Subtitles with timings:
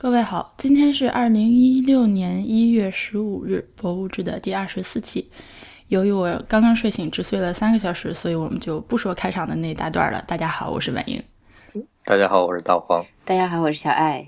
[0.00, 5.28] 各位好，今天是二零一六年一月十五日，博物志的第二十四期。
[5.88, 10.22] 由于我刚刚睡醒，只睡了三个小时，所以我们就不说开场的那一大段了。
[10.28, 11.20] 大家好，我是婉莹。
[12.04, 13.04] 大家好，我是大黄。
[13.24, 14.24] 大家好，我是小爱。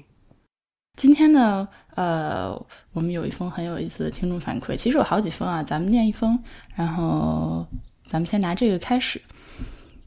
[0.97, 2.51] 今天呢，呃，
[2.93, 6.37] 我们有一封很有意思的听众反馈，其实有好几封啊，咱们念一封，
[6.75, 7.65] 然后
[8.09, 9.23] 咱们先拿这个开始。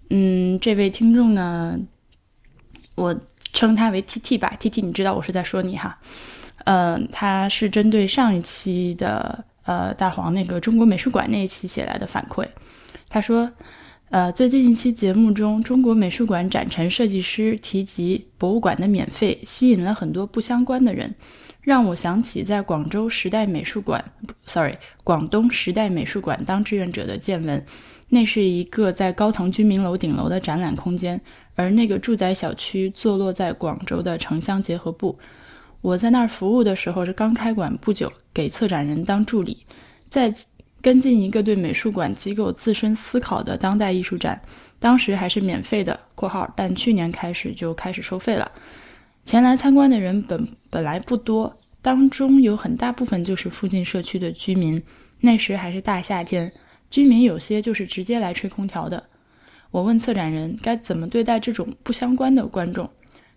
[0.10, 1.80] 嗯，这位听众呢，
[2.96, 3.18] 我。
[3.54, 5.96] 称他为 T T 吧，T T，你知道我是在说你哈，
[6.66, 12.46] 嗯，他是针对上一期的呃大黄那个中国美术馆那一期写来的反馈。
[13.08, 13.50] 他说，
[14.10, 21.14] 呃，最近一期节目中，中国美术馆展陈设计师提及博物馆的免费，吸引了很多不相关的人，
[21.62, 24.04] 让我想起在广州时代美术馆
[24.48, 27.64] ，sorry，广东时代美术馆当志愿者的见闻。
[28.10, 31.20] 那是一个在高层居民楼顶楼的展览空间。
[31.56, 35.18] 而那个住宅小区坐落在广州的城乡结合部，
[35.82, 39.66] 我在那儿服务的时候是刚开馆不久，给策展人当助理，
[40.10, 40.34] 在
[40.82, 44.42] 跟进一个对美术馆机构自身思考的当代艺术展，
[44.80, 48.52] 当时还是免费的（括号），但去年开始就开始收费了。
[49.26, 54.82] 前来参观的人本本来不多，当中有很大部分就是附近社区的居民。
[55.22, 56.52] 那时还是大夏天，
[56.90, 59.02] 居民有些就是直接来吹空调的。
[59.74, 62.88] 我问策展人该怎么对待这种不相关的观众，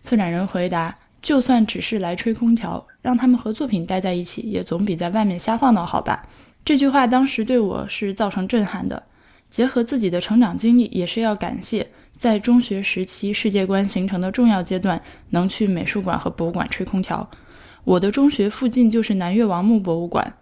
[0.03, 6.29] 策展人回答：“就算只是来吹空调，让他们和作品待在一起，也总比在外面瞎晃荡好吧？”
[6.63, 9.03] 这句话当时对我是造成震撼的。
[9.49, 15.01] 结合自己的成长经历，也是要感谢在中学时期世界观形成的重要阶段，
[15.31, 17.27] 能去美术馆和博物馆吹空调。
[17.85, 20.35] 我的中学附近就是南越王墓博物馆，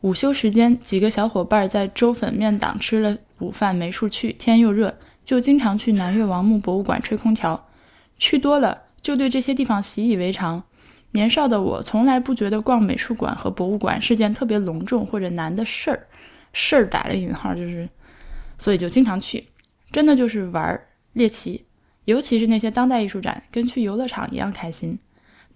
[0.00, 4.96] 午休时间，几个小伙伴在粥粉面档吃了午饭，没处去，天又热。
[5.28, 7.68] 就经常去南越王墓博物馆吹空调，
[8.16, 10.64] 去多了就对这些地方习以为常。
[11.10, 16.06] 年少的我从来不觉得逛美术馆和博物馆是件特别隆重或者难的事儿，
[16.54, 17.86] 事儿打了引号就是，
[18.56, 19.46] 所以就经常去，
[19.92, 21.62] 真的就是玩儿猎奇，
[22.06, 24.98] 尤其是那些当代艺术展，跟去游乐场一样开心。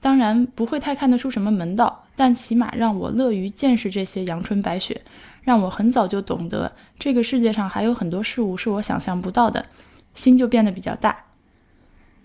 [0.02, 5.00] 当然不会太看得出什么门道，但起码让我乐于见识这些阳春白雪。
[5.42, 9.66] 让我很早就懂得，这个世界上还有很多事物是我想象不到的，
[10.14, 11.24] 心就变得比较大。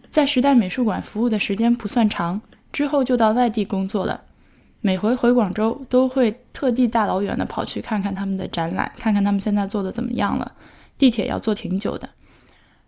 [0.10, 2.42] 在时代美术馆服务的时间不算长，
[2.72, 4.22] 之后就到外地工作了。
[4.82, 10.54] 每回回广州，都会特地大老远的跑去看看他们的展览，看看他们现在做的怎么样了。
[10.98, 12.10] 地铁要坐挺久的，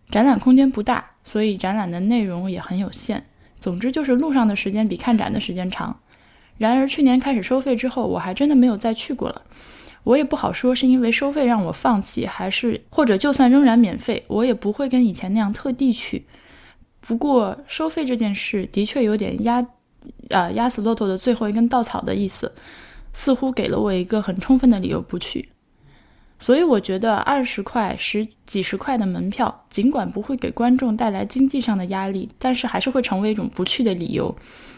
[0.09, 3.25] 展览空间不大，所以展览的内容也很有限。
[3.59, 5.99] 总之就是路上的时间比看展的时间长。
[6.57, 9.41] 然而去年开始收费之后，我还真的没有再去过了。
[10.03, 16.25] 我也不好说，是因为收费让我放弃，还是或者就算仍然免费，我也不会跟以前那样特地去。
[17.01, 19.65] 不过收费这件事的确有点压，
[20.29, 22.51] 呃，压死骆驼的最后一根稻草的意思，
[23.13, 25.49] 似乎给了我一个很充分的理由不去。
[26.41, 34.33] 所以我觉得二十块、十几十块的门票，尽管不会给观众带来经济上的压力，但是还是会成为一种不去的理由。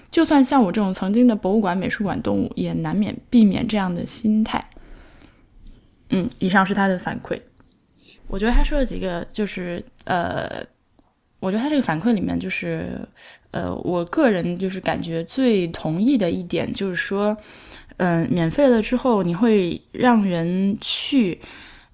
[0.10, 4.71] 就算像我这种曾经的博物馆、美术馆动物，也难免避免这样的心态。
[6.12, 7.40] 嗯，以上是他的反馈。
[8.28, 10.64] 我觉得他说了几个，就是呃，
[11.42, 13.00] 我觉得他这个反馈里面，就是
[13.52, 17.36] 呃，我个人就是感觉最同意的一点，就是说，
[17.98, 21.42] 嗯，免费了之后，你会让人去，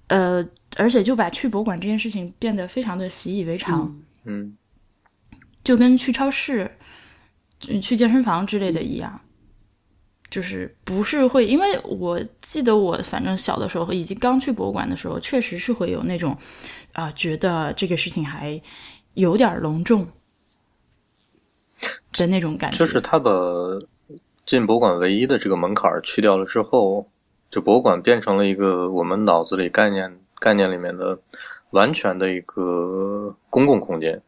[0.06, 0.46] 呃，
[0.76, 4.00] 而且就把去博物馆这件事情变得非常的习以为常。
[4.24, 4.56] 嗯，
[5.64, 6.70] 就跟去超市、
[7.60, 9.20] 去健身房之类的一样。
[10.30, 16.36] 就是不是会，因为我记得我反正小的时候以及刚去博物馆的时候，确实是会有那种，
[16.92, 18.60] 啊，觉得这个事情还
[19.14, 20.06] 有点隆重
[22.12, 22.76] 的那种感觉。
[22.76, 23.30] 就是他把
[24.44, 27.10] 进博物馆唯一的这个门槛去掉了之后，
[27.50, 31.18] 就博物馆变成了一个我们脑子里概念概念里面的
[31.70, 34.22] 完全的一个公共空间。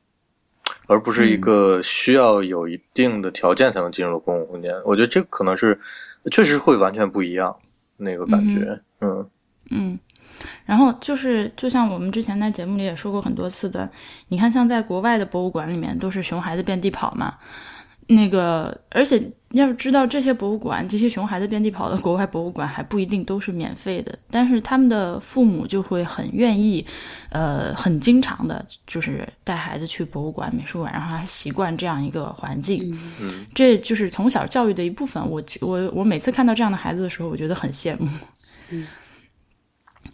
[0.91, 5.79] 而不是一个需要有一定的条件才能进入的公共空间，我觉得这可能是
[6.33, 7.55] 确实会完全不一样
[7.97, 9.31] 那个感觉，嗯。
[9.71, 9.97] 嗯，
[10.67, 13.89] 然后就是就像我们之前在节目里也说过很多次的，
[14.27, 17.39] 你看像在国外的博物馆里面都是熊孩子遍地跑嘛。
[18.11, 19.23] 那个，而且
[19.53, 26.85] 要是知道这些博物馆，这些熊孩子遍地跑的国外博物馆还不一定都是免费的，但是他们的父母就会很愿意，
[27.31, 32.97] 呃，很经常的，就是带孩子去博物馆、美术馆，让他习惯这样一个环境。
[33.21, 35.23] 嗯，这就是从小教育的一部分。
[35.31, 38.09] 我我我每次看到这样的孩子的时候，我觉得很羡慕。
[38.71, 38.87] 嗯，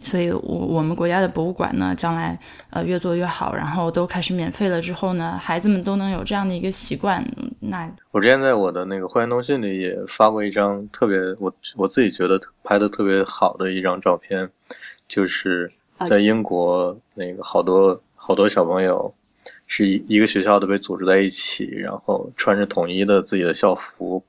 [0.03, 2.39] 所以我我们国家的博物馆呢，将来
[2.69, 7.25] 呃越做越好，然后都开始免费了之后呢，孩子们都能有这样的一个习惯。
[7.59, 14.49] 那我之前在我的那个会员通讯里也发过一张特别我我自己觉得拍的特别好的一张照片，
[15.07, 15.71] 就是
[16.05, 19.13] 在英国那个好多好多小朋友
[19.65, 24.23] 是一一个学校的被组织在一起，然后穿着统一的自己的校服，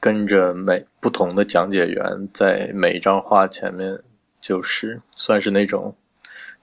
[0.00, 3.98] 跟着每不同的讲解员在每一张画前面。
[4.44, 5.96] 就是算是那种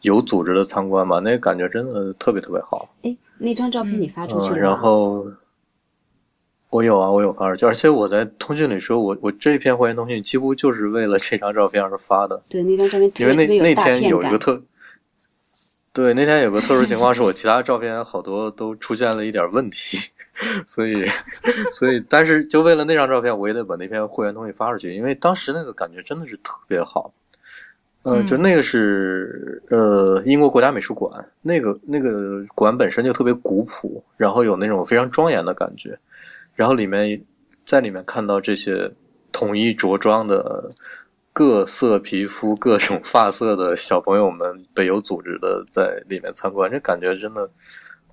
[0.01, 2.93] 有组织的参观吧，那个感觉真的特别特别好。
[3.01, 5.31] 哎，那张照片你发出去了然后
[6.69, 12.43] 我有啊，我有发出去，而且我在通讯里说，我我这篇会员通讯几乎就是为了这张照片而发的。
[12.49, 14.61] 对，那张照片因为那那天有一个特，
[15.91, 19.97] 对，那天有个特殊情况是我其他照片好多都出现了一点问题，
[20.67, 21.05] 所以
[21.73, 27.11] 所以但是就为了那张照片，我也得把那篇会员东西发出去，因为当时那个感觉真的是特别好。
[28.03, 35.99] 呃，就那个是呃英国国家美术馆，那个那个馆本身就特别古朴，然后有那种非常庄严的感觉，
[36.55, 37.23] 然后里面
[37.63, 38.93] 在里面看到这些
[39.31, 40.73] 统一着装的
[41.31, 47.51] 各色皮肤、各种发色的小朋友们，被有组织的在里面参观，这感觉真的，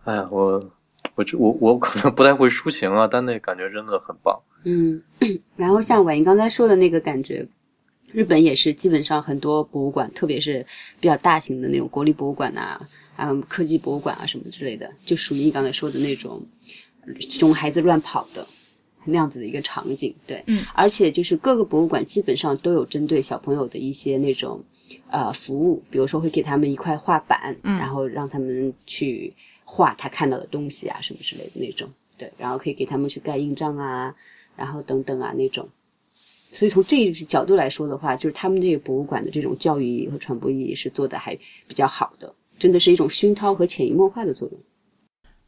[0.05, 0.71] 哎呀，我
[1.15, 4.39] 我我我可能不太会抒情啊，但那感觉真的很棒。
[4.65, 5.03] 嗯，
[5.57, 7.49] 然后像婉莹刚才说的那个感觉。
[8.13, 10.65] 日本也是基本上很多博物馆，特别是
[10.99, 12.81] 比较大型的那种国立博物馆呐，
[13.17, 16.43] 嗯，科技博物馆啊什么之类的，就属于你刚才说的那种
[17.19, 18.47] 熊孩子乱跑的
[19.05, 20.15] 那样子的一个场景。
[20.27, 24.63] 对，嗯，而且就是各个博物馆基本上都有针对小朋友的一些那种
[25.11, 29.35] 呃服务，比如说会给他们一块画板，嗯，然后让他们去
[29.65, 31.89] 画他看到的东西啊什么之类的那种。
[32.17, 34.15] 对，然后可以给他们去盖印章啊，
[34.57, 35.69] 然后等等啊那种。
[36.51, 41.37] 所以从这一角度来说的话，就是他们这个博物馆的这种教育意义和传播意义是做的还
[41.67, 44.59] 比较好的，真的是一种熏陶和潜移默化的作用。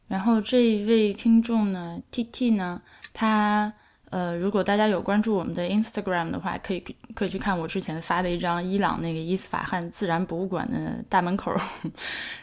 [0.07, 2.81] 然后这一位听众呢，T T 呢，
[3.13, 3.73] 他
[4.11, 6.83] 呃，如果大家有关注我们的 Instagram 的话，可以
[7.15, 11.51] 可以去看我之前发的一张伊朗那个伊斯法罕自然博物馆的大门口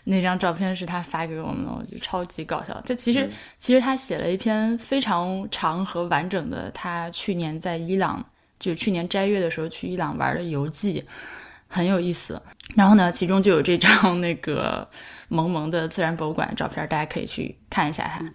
[0.04, 2.80] 那张照片，是他发给我们的，我觉得超级搞笑。
[2.80, 8.24] 就其实其实他写了一篇非常长和完整的，他去年在伊朗。
[8.58, 11.04] 就去年斋月的时候去伊朗玩的游记，
[11.66, 12.40] 很有意思。
[12.74, 14.88] 然后呢，其中就有这张那个
[15.28, 18.34] 萌萌的自然博物馆的照片，大家可以去看一下它。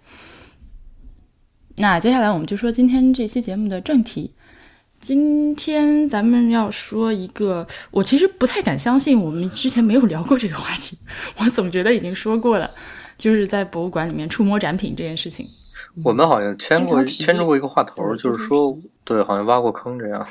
[1.76, 4.34] 那接下来我们就说今天这期节目的正题。
[5.00, 10.96] 今天咱们要说一个，我其实不太敢相信我们之前没有聊过这个话题，
[11.36, 12.70] 我总觉得已经说过了，
[13.18, 15.44] 就是在博物馆里面触摸展品这件事情。
[16.02, 20.26] 我们好像牵过牵着过一个话头，就是说，对，好像挖过坑这样。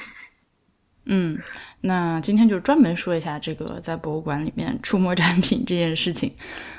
[1.05, 1.37] 嗯，
[1.81, 6.33] 那今天就专门说一下这个在博物馆里面触摸展品这件事情。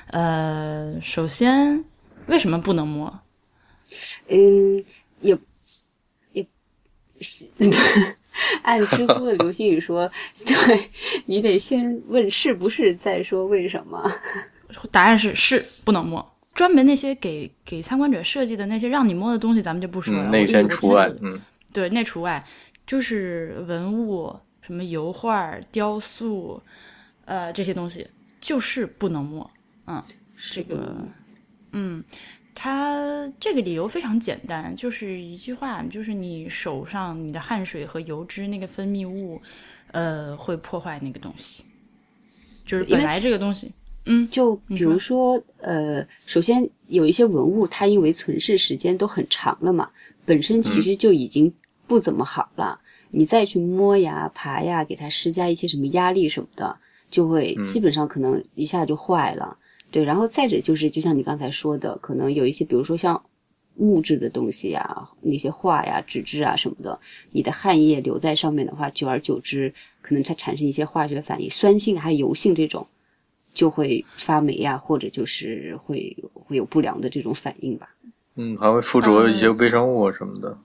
[0.08, 1.84] 呃，首先，
[2.26, 3.20] 为什么不能摸？
[4.28, 4.82] 嗯，
[5.20, 5.36] 也
[6.32, 6.46] 也，
[8.62, 10.10] 按知乎的流星雨说，
[10.44, 10.90] 对
[11.26, 14.10] 你得先问是不是，再说为什么。
[14.90, 16.34] 答案是是不能摸。
[16.54, 20.30] 专门那些给给参观者设计的那些让你摸的东西，咱们就不说了。
[20.30, 21.38] 那先除外，嗯，
[21.74, 22.42] 对，那除外，
[22.86, 26.62] 就是文物，什么油画、雕塑，
[27.24, 28.06] 呃，这些东西
[28.40, 29.50] 就是不能摸。
[29.86, 30.02] 嗯，
[30.52, 31.06] 这个，
[31.72, 32.02] 嗯，
[32.54, 39.42] 它这个理由非常简单，就是一句话，就是你手上你的汗水和油脂那个分泌物，
[39.90, 41.64] 呃，会破坏那个东西，
[42.64, 43.72] 就是本来这个东西。
[44.06, 49.90] 嗯，就比如说，呃，首先有一些文物，它因为存世时间都很长了嘛，
[50.26, 51.50] 本身其实就已经
[51.86, 52.80] 不怎么好了。
[53.10, 56.76] 你再去摸呀、爬呀，给它施加一些什么压力什么的，
[57.10, 59.56] 就会基本上可能一下就坏了。
[59.90, 63.22] 对，然后再者就是，就像你刚才说的，可能有一些，比如说像
[63.76, 66.98] 木质的东西呀、那些画呀、纸质啊什么的，
[67.30, 69.72] 你的汗液留在上面的话，久而久之，
[70.02, 72.86] 可能它产生一些化学反应，酸性还有油性这种。
[73.52, 77.88] 就会发霉呀，或者就是会会有不良的这种反应吧。
[78.34, 80.58] 嗯，还会附着一些微生物什么的。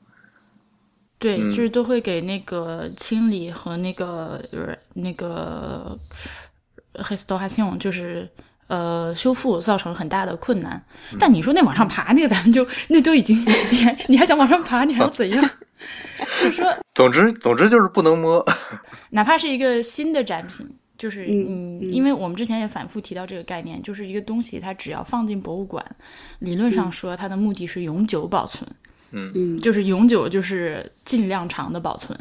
[1.20, 5.96] 对，就是都会给那个清理和那个就是那个
[6.94, 8.28] restoration，就是
[8.68, 10.82] 呃修复造成很大的困难。
[11.20, 13.38] 但你说那往上爬那个，咱们就那都已经，
[13.70, 15.44] 你还你还想往上爬，你还要怎样？
[16.42, 18.46] 就是说， 总之总之就是不能摸，
[19.10, 20.68] 哪怕是一个新的展品。
[20.98, 25.86] 就是嗯，因为我们之前也反复提到这个概念，就是一个东西，它只要放进博物馆，
[26.40, 28.70] 理论上说它的目的是永久保存。
[29.12, 32.18] 嗯嗯就是永久，就是尽量长的保存。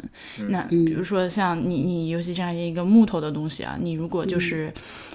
[0.49, 4.73] 那嗯比如说像你你尤其这样一个木头的东西啊，你如果就是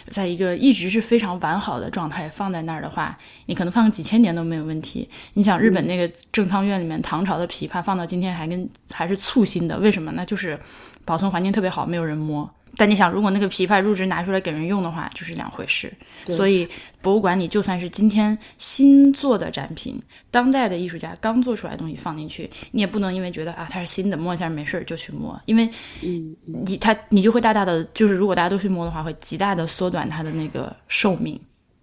[0.08, 3.16] 在一个一直是非常完好的状态放在那儿的话，
[3.46, 5.08] 你可能放个几千年都没有问题。
[5.34, 10.24] 你想日本那个正仓院里面唐朝的琵琶放到今天还跟还是簇新的，为什么那？
[10.24, 10.58] 就是
[11.04, 12.50] 保存环境特别好，没有人摸。
[12.76, 15.92] 但你想，如果那个琵琶入职拿出来给人用的话，就是两回事。
[16.28, 16.68] 所以
[17.00, 20.00] 博物馆里就算是今天新做的展品，
[20.30, 25.68] 当代的艺术家刚做出来的东西放进去，你也不能因为觉得啊它是新的，摸一下没事儿就去摸，因为
[26.02, 31.40] 嗯你它你就会大大的就是如果大家都去摸的话，会极大的缩短它的那个寿命。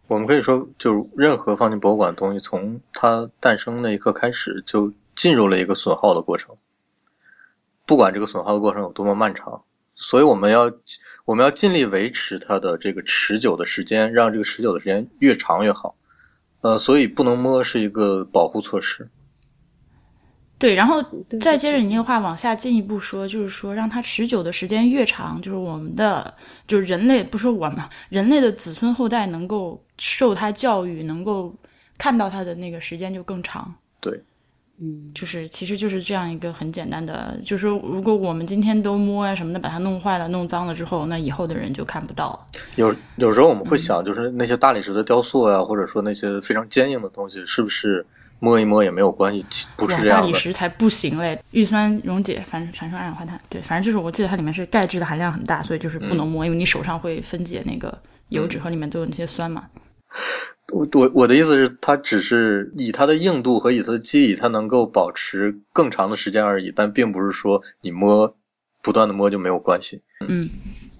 [0.07, 6.57] 我们可以说，就任何放进博物馆的东西，从它诞生那一刻开始，就进入了一个损耗的过程。
[7.85, 9.63] 不管这个损耗的过程有多么漫长，
[9.95, 10.71] 所以我们要
[11.25, 15.95] 我们要尽力维持它的这个持久的时间，让这个持久的时间越长越好。
[16.61, 19.09] 呃，所以不能摸是一个保护措施。
[20.59, 21.03] 对，然后
[21.39, 26.31] 再接着你那个话往下进一步说，就是说让它持久的时间越长，就是我们的
[26.67, 31.51] 就是人类不是我们人类的子孙后代能够受它教育，能够
[31.97, 33.73] 看到它的那个时间就更长。
[33.99, 34.21] 对，
[34.83, 42.39] 嗯就是其实就是这样一个很简单的，就是说如果我们今天都摸呀、什么的，把它弄坏了、弄脏了之后，那以后的人就看不到了。
[42.77, 48.03] 有有时候我们会想，就是那些大理石的雕塑呀、或者说那些非常坚硬的东西，是不是
[48.39, 49.45] 摸一摸也没有关系？
[49.51, 50.27] 其不是这样的。
[50.27, 51.39] 理石才不行嘞！
[51.51, 57.95] 氯酸溶解反产生二氧化碳，对，反正就是我记得它里面是钙质的含量很大，所以就是不能摸，因为你手上会分解那个
[58.29, 59.65] 油脂和里面都有那些酸嘛。
[60.71, 68.35] 我我我的意思是，它只是以它的硬度和以它的肌理，它能够保持更长的时间而已，但并不是说你摸
[68.81, 70.01] 不断的摸就没有关系。
[70.27, 70.49] 嗯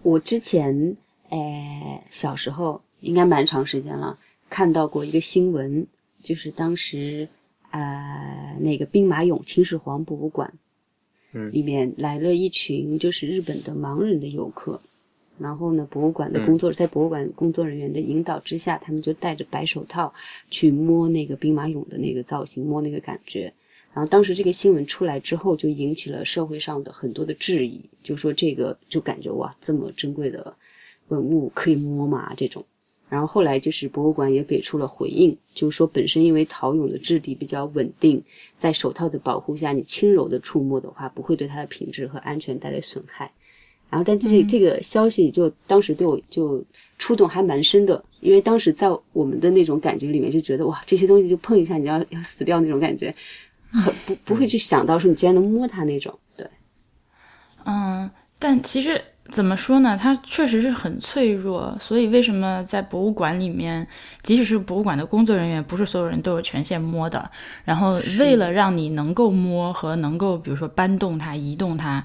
[0.03, 0.97] 我之前
[1.29, 4.17] 诶小时候应该蛮长时间了，
[4.49, 5.85] 看到过一个新闻，
[6.23, 7.27] 就是当时
[7.69, 10.53] 呃那个兵马俑秦始皇博物馆，
[11.33, 14.81] 嗯里面来了一群就是日本的盲人的游客，
[15.41, 20.13] 然后呢，博物馆的工作、在博物馆工作人员的引导之下，他们就戴着白手套
[20.51, 23.51] 去摸那个兵马俑的那个造型，摸那个感觉。
[23.93, 30.55] 然后当时这个新闻出来之后，就引起了社会上的很多的质疑，就说这个就感觉哇，这么珍贵的
[31.07, 32.31] 文物可以摸吗？
[32.37, 32.63] 这种。
[33.09, 38.23] 然后后来就是博物馆也给出了回应，就是说本身因为陶俑的质地比较稳定，
[38.57, 43.29] 在手套的保护下，你轻柔的触摸的话，不会对它的品质和安全带来损害。
[43.91, 46.63] 然后，但这这个消息就当时对我就
[46.97, 53.13] 触动还蛮深的，因为当时在我们的那种感觉里面，就觉得哇，这些东西就碰一下你要要死掉那种感觉，
[53.69, 56.17] 很不不会去想到说你竟然能摸它那种。
[56.37, 56.47] 对，
[57.65, 59.97] 嗯，但其实怎么说呢？
[59.97, 63.87] 它确实是很脆弱，所以为什么在博物馆里面，
[64.23, 67.29] 即使是博物馆的工作人员，不是所有人都有权限摸的。
[67.63, 72.03] 然后为了让你能够摸和能够，比如说搬动它、移动它，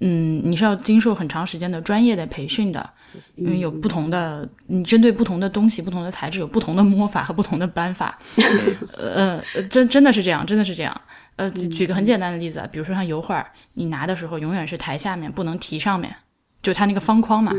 [0.00, 2.90] 嗯，你是要经受很长时间的专业的培训的。
[3.36, 8.18] 因为有不同的，你针对不同的东西、不同的材质，有不同的摸法和不同的搬法。
[8.98, 11.00] 呃，呃真真的是这样，真的是这样。
[11.36, 16.14] 呃，举举个很简单的例子，比如说像油画，你拿的时候永远是抬下面，不能提上面，
[16.62, 17.52] 就它那个方框嘛，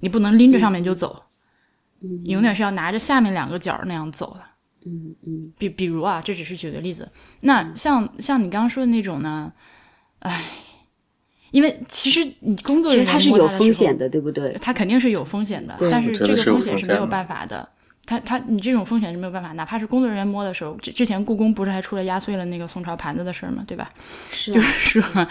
[0.00, 1.24] 你不能拎着上面就走，
[2.00, 4.40] 你永远是要拿着下面两个角那样走的。
[4.86, 7.10] 嗯嗯比比如啊，这只是举个例子。
[7.40, 9.52] 那像像你刚刚说的那种呢，
[10.20, 10.42] 唉，
[11.54, 14.52] 因为其实你工作其人员实它是有风险的，对不对？
[14.60, 17.68] 它肯定是有风险的，但是这个风险是没有办法的。
[18.06, 23.62] 他他你这种风险是没有办法，哪怕是工作人员摸的时候，之之前故宫不是还出了压碎了那个宋朝盘子的事儿吗？
[23.68, 23.88] 对吧？
[24.32, 25.28] 是啊就是说，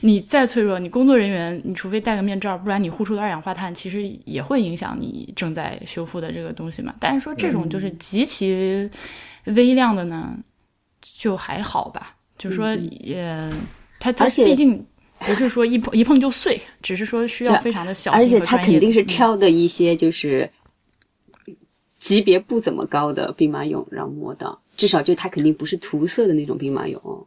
[0.00, 6.94] 你再脆弱，你工作人员，你除非戴个面罩，不然你呼出的二氧化碳其实也会影响你正在修复的这个东西嘛。
[6.98, 8.90] 但是说这种就是极其
[9.44, 10.34] 微量的呢，
[11.00, 12.16] 就还好吧。
[12.38, 13.52] 就是说，也
[14.00, 14.84] 它它毕竟
[15.26, 18.64] 不是说一碰一碰就碎，只是说需要非常的小而且心和专业的。
[18.64, 20.50] 他肯定是嗯挑的一些就是
[21.98, 27.26] 级别不怎么高的兵马俑让摸到，至少就他肯定不是涂色的那种兵马俑哦。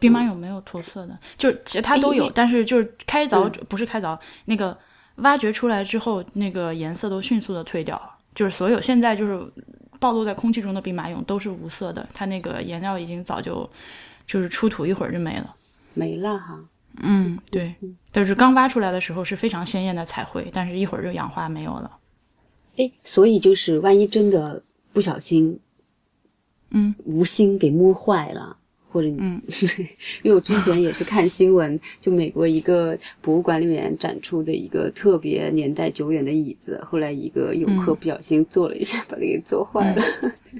[0.00, 4.76] 兵马俑没有涂色的，就是其实它都有，哎但是就是开凿、嗯不是开凿，那个
[5.16, 8.10] 挖掘出来之后，那个颜色都迅速的褪掉了。
[8.34, 9.40] 就是所有现在就是
[10.00, 13.68] 暴露在空气中的兵马俑都是无色的，它那个颜料已经早就
[14.26, 15.54] 就是出土一会儿就没了。
[15.94, 16.58] 没了哈，
[17.02, 17.74] 嗯，对，
[18.12, 21.98] 就是刚挖出来的时候是非常鲜艳的彩绘，但是一会儿就氧化没有了。
[22.76, 25.58] 哎，所以就是万一真的不小心，
[26.70, 28.56] 嗯，无心给摸坏了。
[28.90, 29.42] 或者你，嗯
[30.22, 40.04] 因为我之前也是看新闻，就美国一个博物馆里面展出的一个特别年代久远的椅子，后来一个游客嗯不小心坐了一下，把它给坐坏了。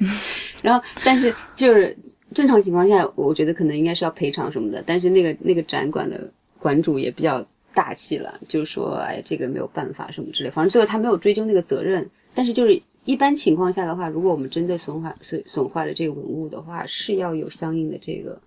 [0.63, 1.97] 然后，但是就是
[2.35, 12.09] 正常情况下，我觉得可能应该是要赔偿什么的，但是那个那个展馆的馆主也比较大气了，就是说，哎，这个没有办法什么之类，反正最后他没有追究那个责任。
[12.35, 18.39] 但是就是一般情况下的话，如果我们真的损坏损损坏了这个文物的话，是要有相应的这个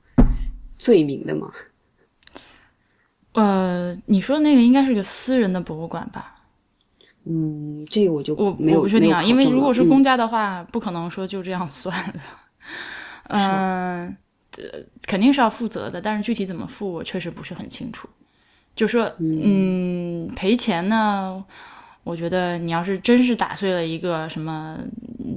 [0.78, 1.52] 罪名的嘛？
[3.34, 6.36] 呃，你说的那个应该是个私人的博物馆吧？
[7.30, 9.90] 嗯，这个我就我没有我不确定啊，因为如果是公。
[9.98, 12.22] 公家的话，不可能说就这样算了。
[13.28, 14.18] 嗯、
[14.58, 18.08] 呃，肯定是要负责的，但是具体怎么付，我确实不是很清楚。
[18.76, 21.44] 就说，嗯，赔钱呢，
[22.04, 24.78] 我觉得你要是真是打碎了一个什么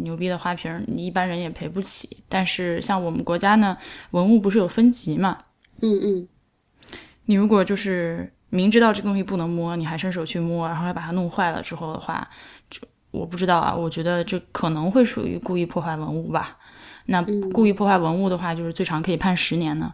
[0.02, 2.18] 牛逼的花瓶，你一般人也赔不起。
[2.28, 3.76] 但是像我们国家呢，
[4.10, 5.38] 文物不是有分级嘛？
[5.80, 6.28] 嗯嗯
[7.24, 12.28] 你如果就是明知道这个东西不能摸，你还伸手去摸，然后还把它弄坏了之后的话，
[12.68, 12.80] 就
[13.10, 16.58] 我不知道啊，我觉得这可能会属于故意破坏文物吧。
[17.10, 17.20] 那
[17.52, 19.92] 故意破坏文物的话，就是最长可以判十年呢。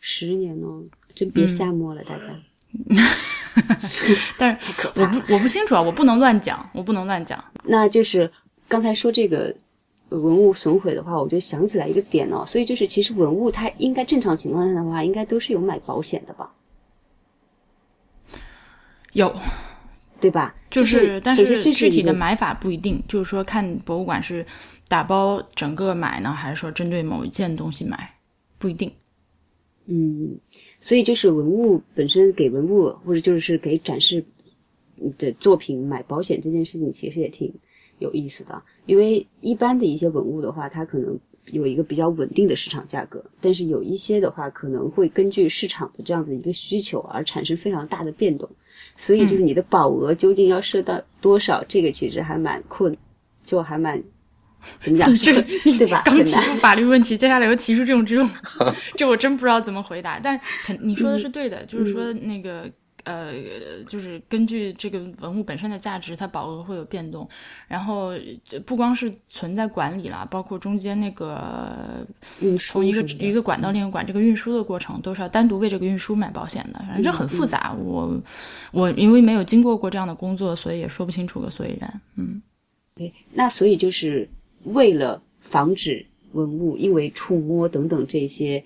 [0.00, 0.82] 十年哦，
[1.14, 2.34] 真别瞎摸了，大家。
[4.38, 4.88] 但是。
[4.96, 7.42] 我不我不清楚啊，我不能乱讲，我不能乱讲。
[7.62, 8.30] 那就是
[8.66, 9.54] 刚才说这个
[10.08, 16.50] 呃文物损毁的话，我就想起来一个点哦，所以就是其实文物它应该正常情况下的话，应该都是有买保险的吧，
[19.12, 19.34] 有，
[20.20, 20.54] 对吧？
[20.70, 24.44] 就是但所以说这具体的买法不一定，就是说看博物馆是
[24.88, 28.14] 打包整个买呢，还是说针对某一件东西买，
[28.58, 28.92] 不一定。
[29.86, 30.38] 嗯，
[30.80, 34.24] 所以就是文物本身给文物或者就是给展示
[35.18, 37.52] 的作品买保险这件事情，其实也挺
[37.98, 38.62] 有意思的。
[38.86, 48.48] 因为一般的一些文物的话，它可能有一个比较稳定的市场价格，但是有一些的话，可能会根据市场的这样子一个需求而产生非常大的变动。
[48.96, 52.96] 所以就是你的保额究竟要设到多少，这个其实还蛮困，
[53.42, 54.02] 就还蛮
[54.80, 56.02] 怎么讲，这个对吧？
[56.04, 56.16] 刚。
[56.24, 58.28] 提出法律问题，接下来又提出这种这种，
[58.96, 60.18] 这我真不知道怎么回答。
[60.18, 62.70] 但肯你说的是对的，就是说那个
[63.04, 63.34] 呃，
[63.86, 67.28] 就是根据这个文物本身的价值，它保额会有变动。
[67.68, 68.12] 然后
[68.64, 72.06] 不光是存在管理啦，包括中间那个
[72.40, 76.78] 运输从一个一个管到另一个管，这个运输的过程都是要单独为这个运输买保险的。
[76.80, 78.18] 反正这很复杂，我
[78.72, 82.00] 我因为没有经过过这样的工作，所以也说不清楚个所以然。
[82.16, 82.40] 嗯。
[82.96, 84.28] 对，那所以就是
[84.64, 88.62] 为了防止文物因为触摸等等这些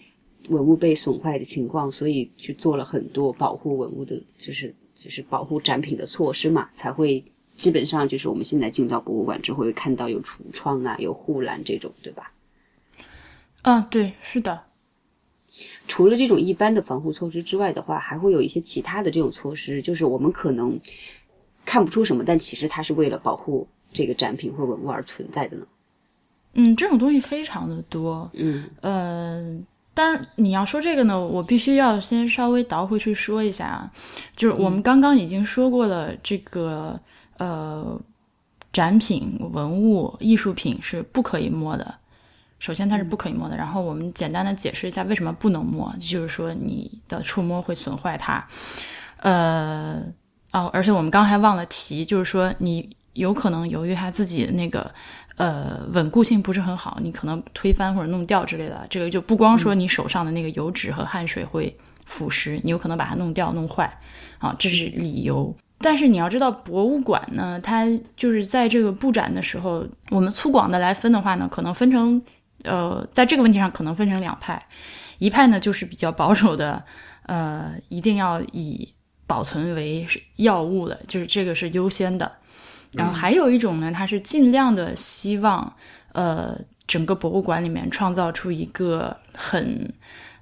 [0.49, 7.23] 文物被损坏的情况，所以去做了很多保护文物的，就是就是保护展品的措施嘛，才会
[7.57, 12.33] 基本上就是我们现在进到博物馆之后会看到有橱窗啊、有护栏这种，对吧？
[13.63, 14.63] 啊，对，是的。
[15.89, 20.79] 除了这种一般的防护措施之外的话，还会有一些其他的这种措施，就是我们可能
[21.65, 25.67] 看不出什么，但其实它是为了保护这个展品或文物而存在的呢。
[26.55, 28.31] 嗯，这种东西非常的多。
[28.35, 29.57] 嗯呃，
[29.95, 33.91] 当然你要说这个呢，我必须要先稍微倒回去说一下啊，
[34.35, 36.99] 就是我们刚刚已经说过了，这个
[37.39, 38.01] 呃
[38.73, 41.95] 展品、文物、艺术品是不可以摸的。
[42.59, 48.45] 首先它是不可以摸的，然后我们简单的解释一下为什么不能摸，就是说你的触摸会损坏它。
[49.19, 50.03] 呃，
[50.53, 54.93] 哦，而且我们刚还忘了提，就是说你有可能由于它自己的那个
[55.39, 58.87] 呃稳固性不是很好，你可能推翻或者弄掉之类的。
[58.91, 61.75] 这个就不光说你手上的那个油脂和汗水会
[62.05, 63.99] 腐蚀，你有可能把它弄掉、弄坏
[64.39, 65.57] 啊，这是理由。
[65.81, 72.21] 但是你要知道，博物馆呢，它就是在这个布展的时候，我们粗犷的来分的话呢，可能分成
[72.65, 74.61] 呃，在这个问题上可能分成两派，
[75.19, 76.85] 一派呢就是比较保守的，
[77.27, 78.93] 呃，一定要以
[79.29, 82.29] 保存为是要务的，就是这个是优先的。
[82.93, 85.77] 然后还有一种呢，他是尽量的希望，
[86.13, 89.93] 呃，整个博物馆里面创造出一个很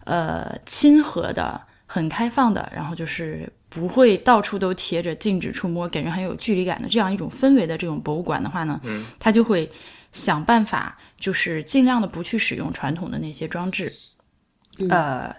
[0.04, 9.70] 呃亲和的、很开放的，然后就是不会到处都贴着禁止触摸，给人很有距离感的这样一种氛围的这种博物馆的话呢，嗯，它就会
[10.12, 13.92] 想办法，就是尽量的不去使用传统的那些装置，
[14.88, 15.34] 呃，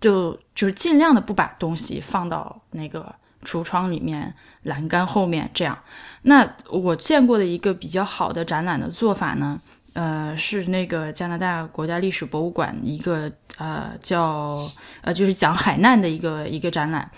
[0.00, 3.12] 就就是尽量的不把东西放到那个
[3.48, 5.78] 橱窗里面、栏杆后面这样。
[6.22, 9.58] 那我见过的一个比较好的展览的做法呢，
[9.94, 14.68] 呃，是那个加拿大国家历史博物馆一个呃叫
[15.00, 17.10] 呃就是讲海难的一个一个展览，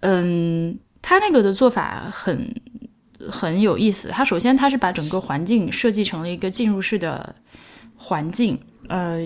[0.00, 2.54] 嗯，他那个的做法很
[3.30, 4.08] 很有意思。
[4.08, 7.34] 他首先他是把整个环境设计成了一个进入式的
[7.96, 9.18] 环境，呃，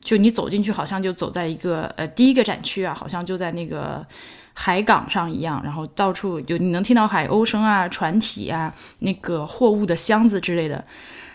[0.00, 4.06] 就你走进去好像就走在一个呃第一个展区啊，好像就在那个
[4.54, 10.84] 海港上一样，然后到处有你能听到海鸥声啊、船体啊、那个货物的箱子之类的。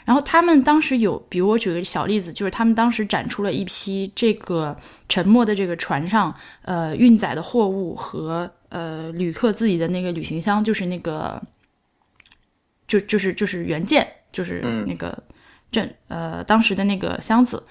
[0.06, 4.74] 然后他们当时有，比如我举个小例子，就是他们当时展出了一批这个
[5.10, 11.42] 沉没的这个船上，呃，运载的货物和呃旅客自己的那个旅行箱，就是那个，
[12.88, 15.22] 就就是就是原件，就是那个
[15.72, 17.62] 证呃当时的那个箱子。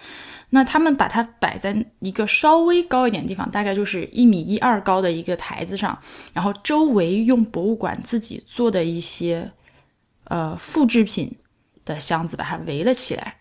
[0.50, 5.98] 那他们把它摆在一个稍微高一点的地方，大概就是一米一二高的一个台子上，
[6.32, 9.50] 然后周围用博物馆自己做的一些
[10.24, 11.30] 呃复制品
[11.84, 13.38] 的箱子把它围了起来。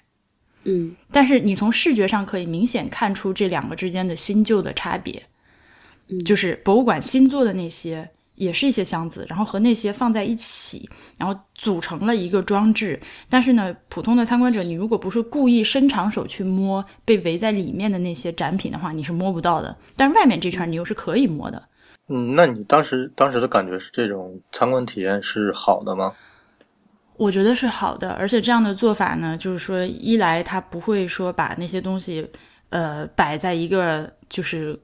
[0.63, 5.23] 嗯，但是你从视觉上可以明显看出这两个之间的新旧的差别，
[6.25, 8.09] 就是博物馆新做的那些。
[8.35, 12.99] 也是一些箱子，然后和那些放在一起，然后组成了一个装置。
[13.29, 19.75] 但是呢，普通的参观者，你如果不是故意伸长手去摸被围在里面的那些展品的话，你是摸不到的。
[19.95, 21.63] 但是外面这圈你又是可以摸的。
[22.07, 26.13] 嗯，那你当时当时的感觉是这种参观体验是好的吗？
[27.17, 32.29] 我觉得是好的，而且这样的做法呢，就是说，一来它不会说把那些东西，
[32.69, 34.77] 呃，摆在一个就是。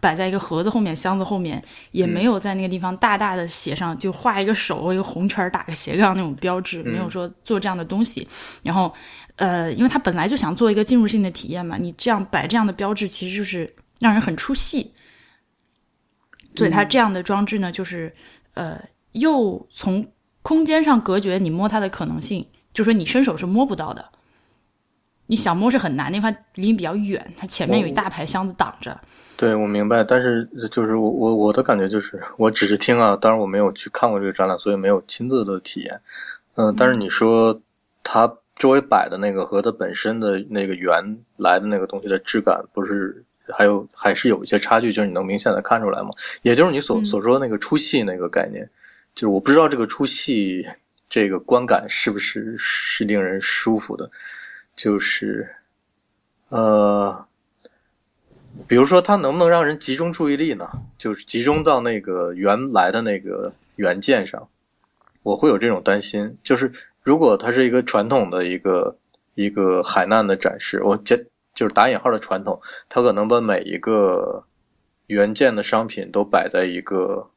[0.00, 8.26] 摆在一个盒子后面，箱子后面也没有在那个地方大大的写上，就画一个手，一个红圈打个斜杠那种标志，没有说做这样的东西。
[8.62, 8.92] 然后，
[9.36, 14.92] 呃，因为他本来就想做一个进入性的体验嘛，你这样摆这样的标志，其实就是让人很出戏。
[16.56, 18.12] 所以它这样的装置呢，就是
[18.54, 18.76] 呃，
[19.12, 20.04] 又从
[20.42, 24.10] 空间上隔绝你摸它的可能性，就说你伸手是摸不到的，
[25.30, 29.00] 你想摸是很难，那块离你比较远，它前面有一大排箱子挡着。
[29.36, 36.00] 对，我明白，但是就是我我我的感觉就是，我只是听啊，当然我没有去看过这个展览，所以没有亲自的体验。
[36.56, 37.62] 嗯，但是你说
[38.02, 43.24] 它周围摆的那个和它本身的那个原来的那个东西的质感，不是
[43.56, 46.10] 还有还是有一些差距，就是你能明显的看出来吗？
[46.42, 48.68] 也就是你所所说的那个出戏那个概念，
[49.14, 50.66] 就是我不知道这个出戏
[51.08, 54.10] 这个观感是不是是令人舒服的，
[54.80, 55.54] 就是
[56.48, 57.26] 呃。
[58.66, 60.70] 比如说，它能不能让人集中注意力呢？
[60.98, 64.48] 就是集中到那个原来的那个原件上，
[65.22, 66.36] 我会有这种担心。
[66.42, 68.96] 就是如果它是一个传统的一个
[69.34, 74.44] 一个海难的展示，我这就是打引号的传统，它可能把每一个
[75.06, 77.30] 原件的商品都摆在一个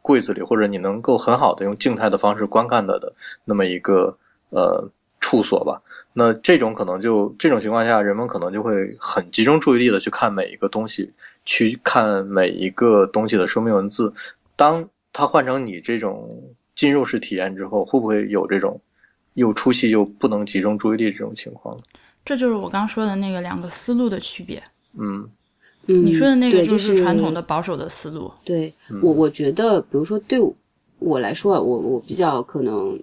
[0.00, 4.16] 柜子里，或者你能够很好的用静态的方式观看它的那么一个
[4.50, 4.90] 呃。
[5.32, 5.80] 处所吧，
[6.12, 11.12] 那这种可能就这种情况下，人们可能就会很集中注意力的去看每一个东西，
[11.46, 14.12] 去看每一个东西的说明文字。
[14.56, 18.82] 当它换成你这种进入式体验之后，会不会有这种
[19.32, 21.80] 又出戏又不能集中注意力这种情况？
[22.26, 24.62] 这就是我刚说的那个两个思路的区别。
[24.98, 25.26] 嗯，
[25.86, 28.30] 你说的那个就是传统的保守的思路。
[28.44, 28.70] 对
[29.02, 30.38] 我，我觉得，比如说对
[30.98, 33.02] 我来说，我我比较可能。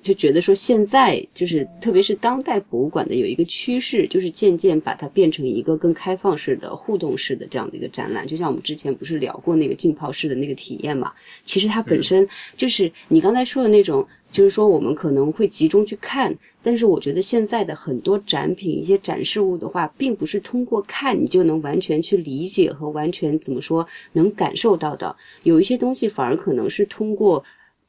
[0.00, 8.26] 就觉得说现在就是，特别是当代博物馆的有一个趋势，就是渐渐把它变成一个更开放式的、互动式的这样的一个展览。
[8.26, 11.12] 就像我们之前不是聊过那个浸泡式的那个体验嘛？
[11.44, 25.14] 其实它本身就是你刚才说的那种，就是说我们可能会集中去看，但是我觉得现在的很多展品、一些展示物的话，并不是通过看你就能完全去理解和完全怎么说能感受到的。
[25.42, 27.44] 有一些东西反而可能是通过，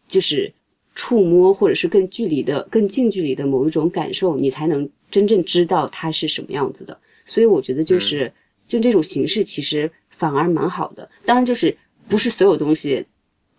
[0.10, 0.52] 就是。
[0.93, 6.97] 触摸或者是更距离的、更近距离的某一种感受，你才能真正知道它是什么样子的。
[7.25, 8.32] 所以我觉得就是，
[8.67, 11.10] 就这种形式其实反而蛮好的。
[11.25, 11.75] 当然，就是
[12.10, 13.06] 不是所有东西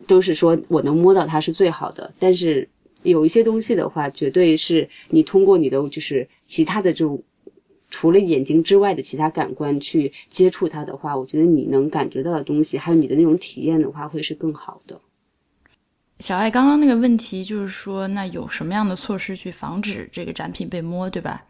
[0.07, 2.69] 都是说我能摸到它是最好的，但是
[3.03, 7.21] 有一些东西的话，绝对是你通过你的就是其他的这种
[7.91, 15.01] 除了眼睛之外的其他感官去接触它的话，我觉得你能感觉到的东西，还有你的那种体验的话，会是更好的。
[16.23, 21.43] 小爱刚刚那个问题就是说，那有什么样的措施去防止这个展品被摸，对吧？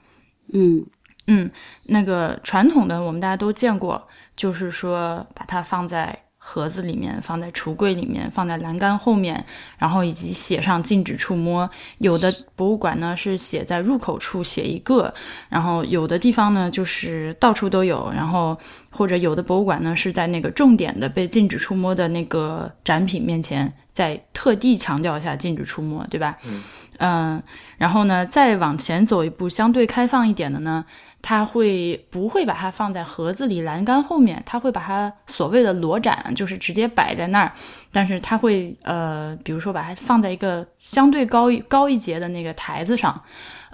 [0.55, 0.83] 嗯
[1.27, 1.51] 嗯，
[1.85, 9.45] 那个传统的我们大家都见过，就是说把它放在盒子里面，放在橱柜里面，放在栏杆后面，
[9.79, 11.71] 然后以及写上禁止触摸。
[11.99, 15.15] 有的博物馆呢是写在入口处写一个，
[15.49, 18.59] 然后有的地方呢就是到处都有，然后
[18.91, 23.73] 或者有的博物馆呢是在那个重点的被禁止触摸的那个展品面前。
[23.93, 26.39] 在特地强调一下禁止触摸，对吧？
[26.99, 27.43] 嗯，
[27.77, 30.83] 然后呢，再往前走一步，相对开放一点的呢，
[31.23, 34.43] 他会不会把它放在盒子里栏杆后面？
[34.45, 37.53] 他会把它所谓的裸展，就是直接摆在那儿，
[37.93, 43.23] 但是他会呃，比如说把它放在一个相对高一高一截的那个台子上，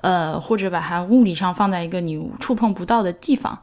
[0.02, 3.58] 呃，或者把它物理上放在一个你触碰不到的地方。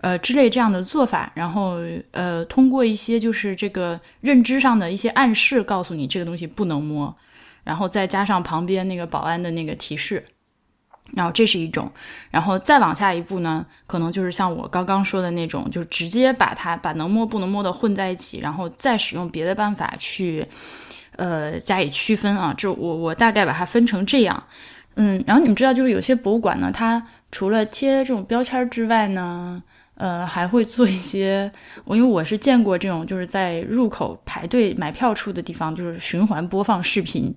[0.00, 1.78] 呃，之类这样的做法，然后
[2.12, 7.16] 呃，通过一些就是这个认知上的一些暗示，告诉你这个东西不能摸，
[7.64, 10.24] 然后再加上旁边那个保安的那个提示，
[11.14, 11.90] 然后这是一种，
[12.30, 20.46] 然后再往下一步呢，可能就是像我刚刚说的那种，就直接把它把能摸不能摸的混在一起，然后再使用别的办法去，
[21.16, 22.54] 呃，加以区分啊。
[22.56, 24.44] 这我我大概把它分成这样，
[24.96, 29.62] 嗯，然后你们知道，就是有些博物馆呢，它除了贴这种标签之外呢，
[29.94, 31.50] 呃，还会做一些，
[31.84, 37.34] 我因为我是见过这种，就是在入口排队买票处的地方，就是循环播放视频，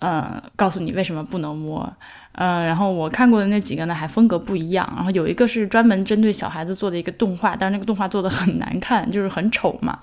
[0.00, 1.90] 呃，告诉你为什么不能摸。
[2.32, 4.90] 呃，然后我看过的那几个呢，还风格不一样。
[4.96, 9.98] 然后有一个是专门针对小孩子做的一个动画，但是那个动画做的很难看，就是很丑嘛。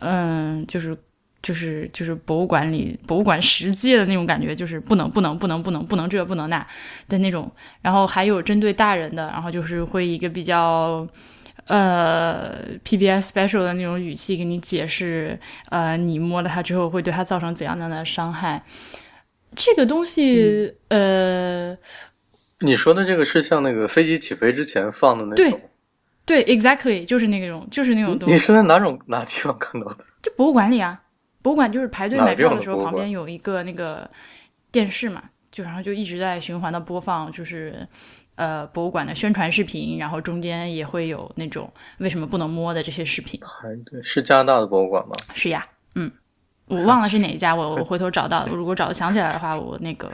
[0.00, 0.96] 嗯，就是
[1.42, 6.66] 就是就是博物馆里博物馆实际的那种感觉，就是不能不能不能不能不能这不能那
[7.08, 7.50] 的那种。
[7.82, 11.06] 然后还有针对大人的，然后就是会一个比较
[11.66, 18.62] 呃 PBS special 的那种语气给你解释，呃，你摸了它之后会对它造成怎样的伤害。
[19.56, 21.76] 这个东西，呃，
[22.60, 25.60] 你说的这个是像那个飞机起飞之前放的那种，
[26.24, 28.34] 对对，exactly，就是那种，就是那种东西。
[28.34, 30.04] 你是在哪种哪地方看到的？
[30.22, 31.02] 就博物馆里啊，
[31.42, 34.08] 博物馆就是排队买票的时候，旁边有一个那个
[34.70, 37.86] 电视嘛，就然后就一直在循环的播放，就是
[38.36, 43.40] 呃博物馆的宣传视频，然后中间也会有那种为什么不能摸的这些视频。
[44.02, 45.14] 是加拿大的博物馆吗？
[45.34, 46.10] 是呀，嗯。
[46.70, 50.10] 我忘了 是哪一家，我我回头找到，如果找得想起来的话，我那个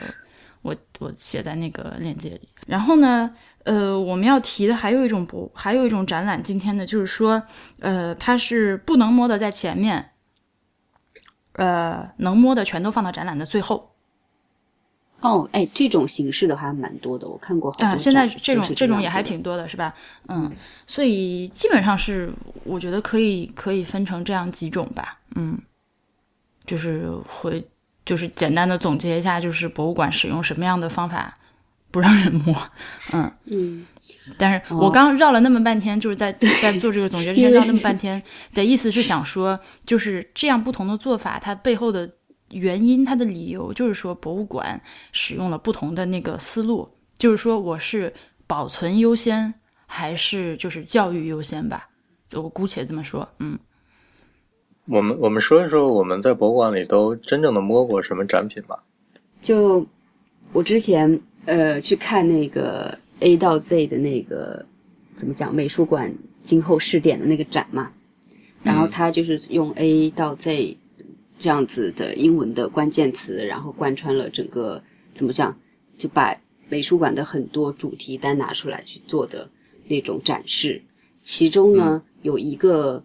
[0.63, 2.49] 我我写在那个链接里。
[2.65, 3.31] 然后呢，
[3.63, 7.41] 呃，我们要提的还有一种博，还有一种展览，今天的就是说，
[7.79, 10.11] 呃，它是不能摸的在前面，
[11.53, 13.93] 呃，能摸的全都放到展览的最后。
[15.19, 17.97] 哦，哎，这种形式的话蛮多的，我看过好多。
[17.97, 19.93] 现在这种这种也还挺多的，是吧？
[20.27, 20.51] 嗯，
[20.85, 22.31] 所以基本上是
[22.63, 25.57] 我觉得可以可以分成这样几种吧，嗯。
[26.67, 27.65] 就是会，
[28.05, 31.35] 就是简单的总结一下，就是博物馆使用什么样的方法
[31.89, 32.55] 不让人摸，
[33.13, 33.87] 嗯嗯。
[34.37, 38.21] 但是我刚绕了那么半天，就是在在做这个总结之前绕那么半天
[38.53, 42.09] 的意思是想说，就是这样不同的做法，它背后的
[42.51, 44.79] 原因，它的理由就是说，博物馆
[45.11, 48.13] 使用了不同的那个思路，就是说我是
[48.45, 49.53] 保存优先
[49.85, 51.89] 还是就是教育优先吧，
[52.33, 53.57] 我姑且这么说，嗯。
[54.89, 58.81] 我们我们说一说我们在博物馆里都真正的摸过什么展品吧。
[59.41, 59.85] 就
[60.53, 64.65] 我之前呃去看那个 A 到 Z 的那个
[65.17, 67.91] 怎么讲美术馆今后试点的那个展嘛，
[68.63, 70.77] 然后他就是用 A 到 Z
[71.37, 74.81] 这样子的英文的关键词，然后贯穿了整个
[75.13, 75.53] 怎么讲，
[75.97, 76.33] 就把
[76.69, 79.49] 美术馆的很多主题单拿出来去做的
[79.89, 80.81] 那种展示，
[81.23, 83.03] 其中呢有一个。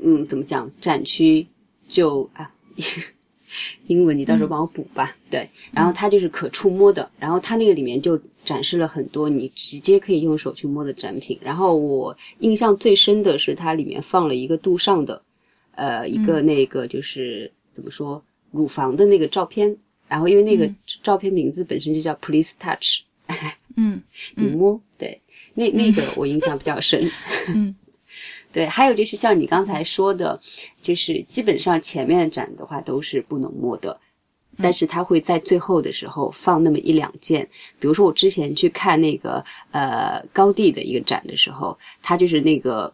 [0.00, 0.70] 嗯，怎么讲？
[0.80, 1.46] 展区
[1.88, 2.50] 就啊，
[3.86, 5.16] 英文你到时候帮我补吧。
[5.30, 11.38] 对，然后它就是可触摸的，然后它那个里面就展示了很多你直接可以用手去摸的展品。
[11.42, 15.22] 然后我印象最深的是它里面放了一个杜尚的，
[15.74, 19.76] 呃，一个那个就是怎么说乳房的那个照片。
[20.08, 20.70] 然后因为那个
[21.02, 23.00] 照片名字本身就叫 Please Touch，
[23.76, 24.02] 嗯，
[24.36, 25.18] 你摸，对，
[25.54, 27.10] 那那个我印象比较深。
[27.48, 27.74] 嗯。
[28.52, 30.38] 对，还有就是像你刚才说的，
[30.82, 33.98] 就是基本上前面展的话都是不能摸的，
[34.60, 37.48] 但是他会在最后的时候放那么一两件。
[37.80, 42.92] 比如说我之前去看那个呃高地的一个展的时候，他就是那个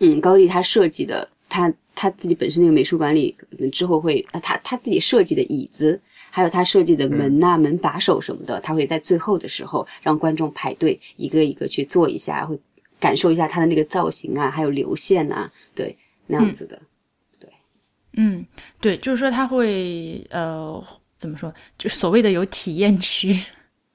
[0.00, 3.34] 嗯高地他设计的，他他自己本身那个美术馆里
[3.72, 5.98] 之后会他他自己设计的椅子，
[6.30, 12.58] 还有他设计的门呐门把手什么的，他会在最后的时候让观众排队一个一个去做一下，会。
[13.00, 16.80] 感受一下它的那个造型啊，还有流线啊，对，那样子的，
[17.38, 17.48] 对，
[18.14, 18.44] 嗯，
[18.80, 20.82] 对，就是说它会呃，
[21.16, 23.38] 怎么说，就所谓的有体验区，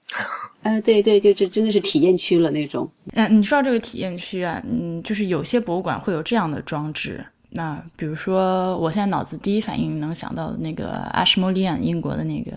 [0.64, 2.90] 呃，对对，就这真的是体验区了那种。
[3.14, 12.52] 嗯，你说到这个体验区啊，嗯，就是有些博物馆会有这样的装置，那比如说我现在脑子第一反应能想到的那个阿什莫利安，英国的那个，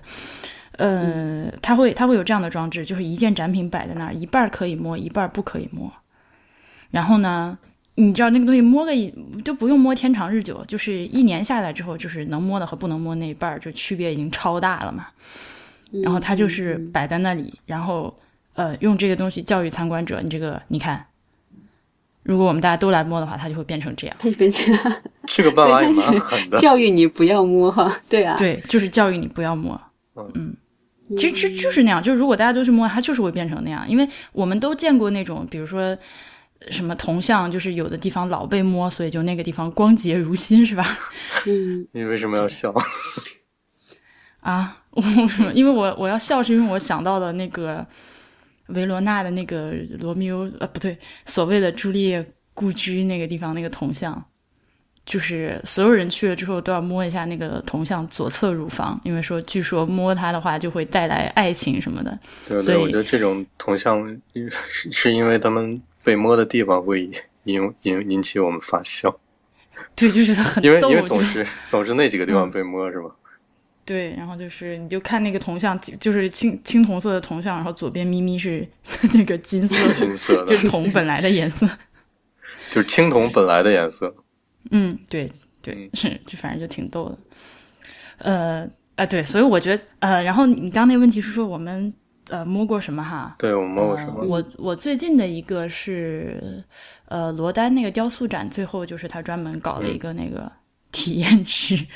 [0.73, 5.93] 呃，它会它会有这样的装置，就是一件展品摆在那儿，一半可以摸，一半不可以摸。
[6.97, 7.59] 然后呢，
[7.97, 8.91] 你知道那个东西摸个
[9.45, 15.09] 就不用摸天长日久，就是一年下来之后，就是能摸的和不能摸那一半儿就区别已经超大了嘛。
[16.03, 18.19] 然后它就是摆在那里，然后
[18.55, 21.05] 呃用这个东西教育参观者，你这个你看，
[22.23, 24.17] 如果我们大家都来摸的话，它就会变成这样。
[24.19, 24.75] 它就变成
[25.27, 27.95] 这个办法也蛮狠的，教育你不要摸哈。
[28.09, 29.79] 对啊，对，就是教育你不要摸。
[30.33, 30.57] 嗯，
[31.15, 35.95] 其实就就是那样，就是如果大家都去摸，它就是会变成那样，因为我们都见过那种，比如说。
[36.71, 40.87] 什么铜像，就是有的地方老被摸，所以就那个地方光洁如新，是吧？
[41.47, 41.87] 嗯。
[41.93, 42.75] 你为什么要笑？
[44.41, 45.03] 啊，我
[45.55, 47.85] 因为我我要笑，是因为我想到了那个
[48.69, 52.25] 维罗纳的那个罗密欧，呃，不对，所谓的朱丽叶
[52.55, 54.25] 故居那个地方那个铜像，
[55.05, 62.17] 就是所有人去了之后都要摸一下那个铜像左侧乳房，因为说据说摸它的话就会带来爱情什么的。
[62.49, 67.11] 对对，所以我觉得这种铜像是 是因为他们被摸的地方会
[67.43, 69.19] 引引引起我们发笑，
[69.97, 73.11] 对，就觉得很因为逗，因为总是总是那几个地方嗯被摸是吧？
[73.85, 78.65] 对，然后就是你就看那个铜像，就是青青铜色的铜像，然后左边咪咪是
[79.15, 81.69] 那个金色的，金色的就是铜本来的颜色。
[82.71, 84.15] 就是青铜本来的颜色。
[84.71, 87.19] 嗯，对对嗯，是，就反正就挺逗的。
[88.19, 91.93] 呃啊，对，所以我觉得呃，然后你刚那个问题是说我们
[92.31, 93.35] 呃摸过什么哈？
[93.39, 94.25] 对我摸过什呃么？
[94.25, 96.63] 我我最近的一个是
[97.07, 100.51] 呃罗丹那个雕塑展，最后就是他专门搞了一个那个
[100.91, 101.87] 体验区。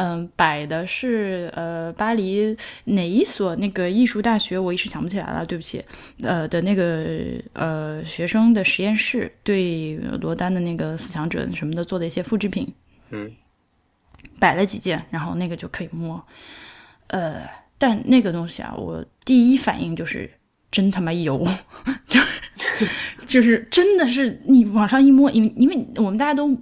[0.00, 5.84] 嗯，摆的是呃巴黎哪一所那个艺术大学，我一时想不起来了，对不起。
[6.22, 12.72] 呃的那个呃学生的实验室对罗丹的那个思想者什么的做的一些复制品，
[13.10, 13.32] 嗯，
[14.38, 16.24] 摆了几件，然后那个就可以摸。
[17.08, 17.42] 呃，
[17.78, 20.30] 但那个东西啊，我第一反应就是
[20.70, 21.46] 真他妈油，
[22.06, 22.88] 就是
[23.26, 26.54] 就是真的是你往上一摸，因为因为我们大家都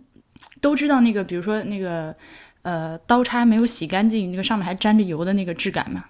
[0.61, 2.15] 都知道那个，比如说那个
[2.63, 6.05] 呃刀叉没有洗干净，那个上面还沾着油的那个质感嘛，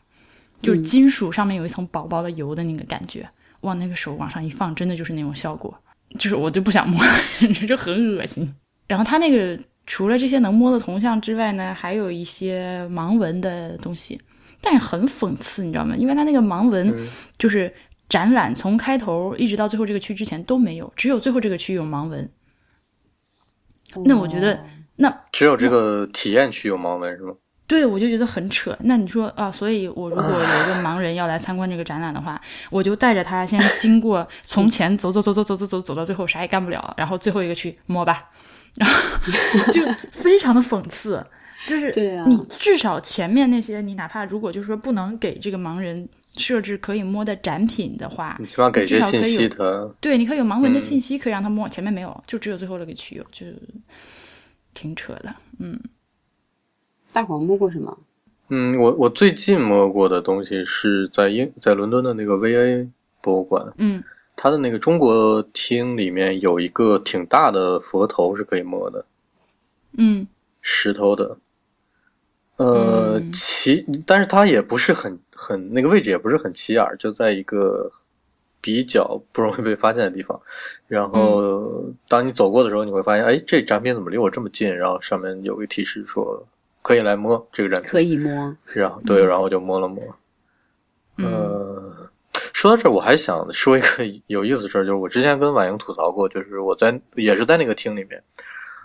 [0.61, 3.29] 就是金属上面有一层薄薄的油的那个感觉，
[3.61, 5.73] 往那个手往上一放，真的就是那种效果，
[6.19, 7.01] 就是我就不想摸，
[7.69, 8.55] 就很恶心。
[8.87, 14.21] 然后它那个除了这些能摸的铜像之外呢，还有一些盲文的东西，
[14.68, 15.94] 但是很讽刺，你知道吗？
[15.96, 17.07] 因为他那个盲文嗯
[17.38, 17.72] 就是
[18.09, 22.29] 展览从开头一直到最后这个区之前都没有，只有最后这个区有盲文。
[24.05, 24.59] 那我觉得哦
[24.96, 27.35] 那只有这个体验区有盲文是吗？
[27.68, 28.76] 对，我就觉得很扯。
[28.81, 38.31] 那你说啊，所以我如果有一个盲人要来参观这个展览的话， 我就带着他先经过从前走走走走走走走走到最后啥也干不了，然后最后一个去摸吧，
[38.74, 38.96] 然后
[39.72, 41.24] 就非常的讽刺。
[41.66, 41.92] 就是
[42.26, 49.90] 你至少前面那些，你哪怕如果就是说不能给这个盲人设置可以摸的展品的话你，起码给一些信息他。
[50.00, 53.46] 对，你可以有盲文的嗯信息可以让他摸，前面没有，就只有最后这个区有，就
[54.74, 55.35] 挺扯的。
[55.59, 55.81] 嗯
[57.12, 57.98] 大黄摸过什么？
[58.48, 62.88] 嗯，我我最近摸过的东西是在英在伦敦的那个 VA
[63.20, 64.05] 博物馆，嗯
[64.37, 69.05] 它的那个中国厅里面有一个挺大的佛头是可以摸的，
[69.96, 70.29] 嗯
[70.61, 71.38] 石头的。
[72.57, 77.92] 呃，嗯起，但是它也不是很很那个位置也不是很起眼儿，就在一个
[78.61, 80.40] 比较不容易被发现的地方。
[80.88, 84.77] 然后当你走过的时候，你会发现，哎，这展品怎么离我这么近？
[84.77, 86.47] 然后上面有个提示说
[86.83, 87.90] 可以来摸这个展品。
[87.90, 88.57] 可以摸。
[88.64, 90.16] 然后对，然后就摸了摸。
[91.19, 92.11] 嗯呃，
[92.53, 98.23] 说到这儿，我还想说一个有意思的事儿，就是我之前跟婉莹吐槽过，就是我在也是在那个厅里面，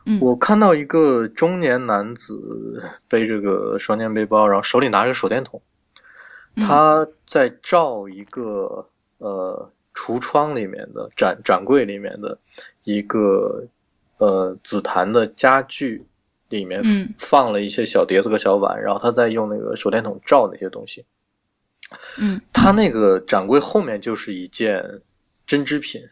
[0.06, 0.20] 嗯。
[0.22, 5.62] 我看到一个中年男子背着个双肩背包，然后手里拿着个手电筒，
[6.56, 6.66] 嗯。
[6.66, 12.40] 他在照一个呃橱窗里面的展展柜里面的
[12.84, 13.68] 一个
[14.18, 16.06] 呃紫檀的家具。
[16.52, 17.14] 里面嗯。
[17.18, 21.06] 放了一些小碟子和小碗，然后他在用那个手电筒照那些东西。
[22.18, 22.42] 嗯。
[22.52, 25.00] 他那个展柜后面就是一件
[25.48, 26.10] 针织品，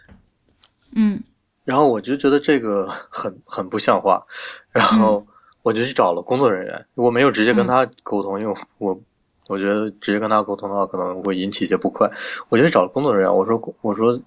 [0.96, 1.24] 嗯
[1.70, 4.26] 然后我就觉得这个很很不像话，
[4.72, 5.28] 然后
[5.62, 9.00] 我就去找了工作人员，我没有直接跟他沟通，因为我
[9.46, 12.10] 我觉得直接跟他沟通的话可能会引起一些不快，
[12.50, 14.20] 我就去找了工作人员，我说我说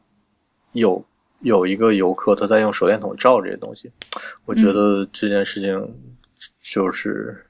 [0.70, 1.04] 有
[1.40, 3.90] 有一个游客他在用手电筒照这些东西，
[4.44, 5.96] 我觉得这件事情
[6.62, 7.46] 就是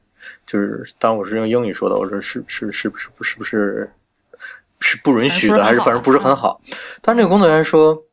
[0.46, 3.92] 就是，当然我是用英语说的，我说是是是不是不是不是
[4.80, 6.62] 是不允许的，还是反正不是很好。
[7.02, 8.04] 但是那个工作人员说，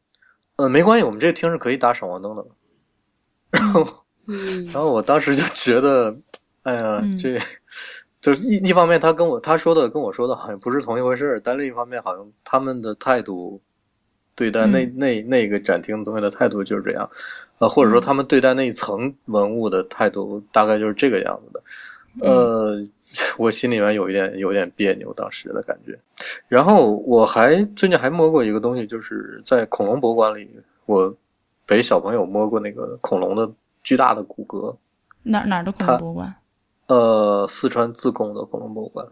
[0.59, 2.45] 呃，没关系，我们这个厅是可以打闪光灯的。
[3.49, 3.87] 然后，
[4.27, 4.65] 嗯。
[4.65, 6.17] 然后我当时就觉得，
[6.63, 7.17] 哎呀，嗯。
[7.17, 7.39] 这
[8.19, 13.61] 就是一一方面，他跟我他说的跟我说的好像不是同一回事儿，但另一方面，好像他们的态度
[14.35, 17.09] 对待那、那那个展厅东西的态度就是这样，
[17.59, 21.63] 呃，或者说他们对待那一层文物的态度大概就是这个样子的。
[22.21, 22.85] 呃，
[23.37, 25.99] 我心里面有一点有点别扭，当时的感觉。
[26.47, 30.49] 然后我还最近还摸过一个东西，就是在恐龙博物馆里，
[30.85, 31.15] 我
[31.67, 33.51] 陪小朋友摸过那个恐龙的
[33.83, 34.75] 巨大的骨骼。
[35.23, 36.35] 哪哪儿的恐龙博物馆
[36.87, 39.07] 呃，四川自贡的恐龙博物馆。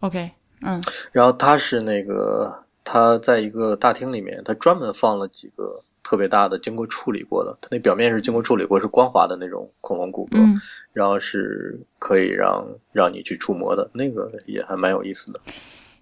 [0.00, 0.30] ？OK，
[0.60, 0.82] 嗯
[1.12, 10.54] 然后它是那个它在一个大厅里面，它专门放了几个特别大的，经过处理过的，它那表面是经过处理过，是光滑的那种恐龙骨骼，嗯
[10.92, 15.40] 然后是可以让让你去触摸的，那个也还蛮有意思的，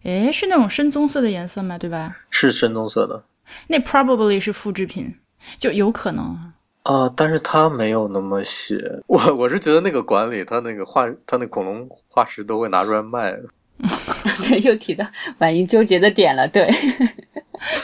[0.02, 1.78] 诶，是那种深棕色的颜色吗？
[1.78, 2.14] 对吧？
[2.28, 3.24] 是深棕色的
[3.66, 5.14] 那 probably 是复制品，
[5.56, 6.52] 就有可能啊。
[6.82, 13.34] 啊，但是它没有那么写，我我是觉得那个馆里，它那个化，它那恐龙化石都会拿出来卖，
[14.46, 15.06] 对，又提到
[15.38, 16.68] 婉莹纠结的点了，对。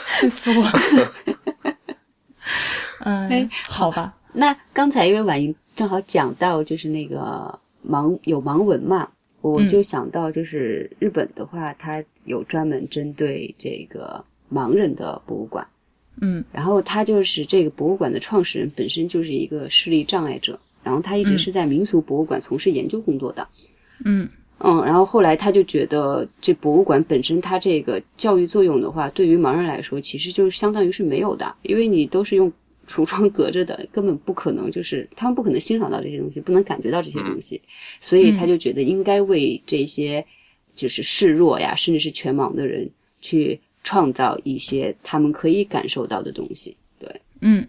[0.05, 1.30] 气死我了！
[3.03, 9.07] 嗯哎，好吧，那刚才因为婉莹正好讲到就是那个盲有盲文嘛，
[9.41, 15.65] 我就想到就是日本的话，它有专门针对这个盲人的博物馆，
[16.21, 16.43] 嗯。
[16.51, 23.47] 然后他就是这个博物馆的创始人本身就是一个视力障碍者，然后他一直是在民俗博物馆从事研究工作的，
[24.05, 24.27] 嗯。
[24.63, 32.53] 嗯，然后后来他就觉得这博物馆本身它这个教育作用的话，对于盲人来说其实就是相当于是没有的，因为你都是用
[32.87, 37.61] 橱窗隔着的，根本不可能就是他们不可能欣赏到这些东西，不能感觉到这些东西，
[37.99, 40.25] 所以他就觉得应该为这些
[40.75, 42.89] 就是示弱呀，甚至是全盲的人
[43.21, 47.09] 去创造一些他们可以感受到的东西，对。
[47.41, 47.65] 嗯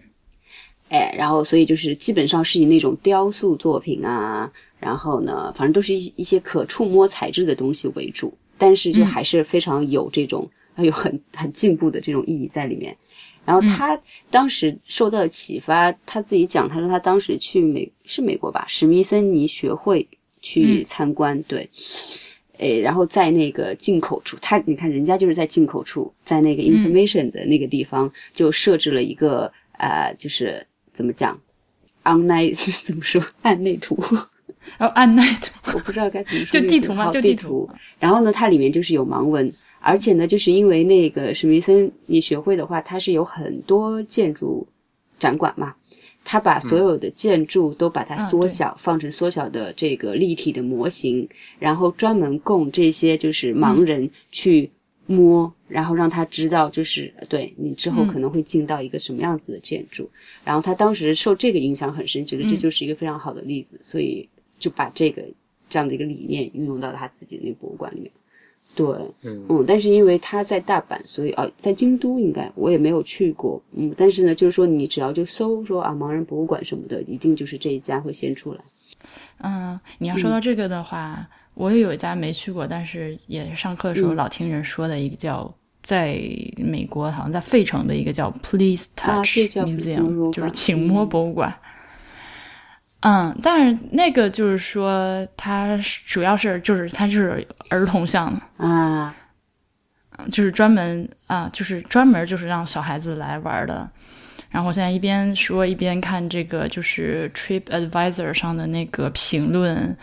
[0.89, 10.47] 哎，然后所以就是基本上是以那种雕塑作品啊，然后呢，反正都是一一些可触摸材质的东西为主，但是就还是非常有这种
[10.77, 12.95] 有很很进步的这种意义在里面。
[13.45, 13.99] 然后他
[14.31, 20.07] 当时受到的启发，他自己讲，他说他当时去美是美国吧，史密森尼学会
[20.41, 21.69] 去参观，对，
[22.59, 31.37] 诶，然后在那个进口处，他你看人家就是在进口处，在那个 information 的那个地方、就设置了一个呃，就是怎么讲
[32.05, 32.55] ，online
[32.87, 33.99] 怎么说暗内图，
[34.79, 37.69] 然后按奈图，我不知道该怎么 说，就地图嘛就地图
[37.99, 39.53] 然后呢，它里面就是有盲文，
[39.83, 44.67] 而且呢，就是因为那个史密森你学会的话，它是有很多建筑
[45.19, 45.75] 展馆嘛，
[46.25, 51.29] 他把所有的建筑都把它缩小，放成缩小的这个立体的模型，
[51.59, 54.71] 然后专门供这些就是盲人去
[55.07, 60.09] 摸，然后让他知道，就是对你之后可能会进到一个什么样子的建筑。
[60.45, 64.29] 然后他当时受这个影响很深，觉得这就是一个非常好的例子，所以
[64.61, 65.23] 就把这个
[65.69, 68.11] 这样的一个理念运用到他自己的那个博物馆里面。
[68.75, 68.87] 对，
[69.23, 78.61] 嗯但是因为他在大阪，所以啊，在京都应该我也没有去过，嗯，但是呢，就是说你只要就搜说啊盲人博物馆什么的，一定就是这一家会先出来。
[79.39, 85.53] 嗯，你要说到这个的话，我也有一家没去过，但是也是上课的时候嗯老听人说的一个叫。
[85.85, 86.17] 在
[86.57, 91.53] 美国，好像在费城的一个叫 Please 啊 Touch 这叫 Museum，、就是请摸博物馆。
[91.53, 91.72] 嗯，
[93.43, 99.15] 但是那个就是说，它是主要是就是它是儿童向的，啊，
[100.31, 103.89] 就是专门啊，就是专门就是让小孩子来玩的。
[104.51, 109.97] 然后我现在一边说一边看这个，就是 Trip Advisor 上的那个评论，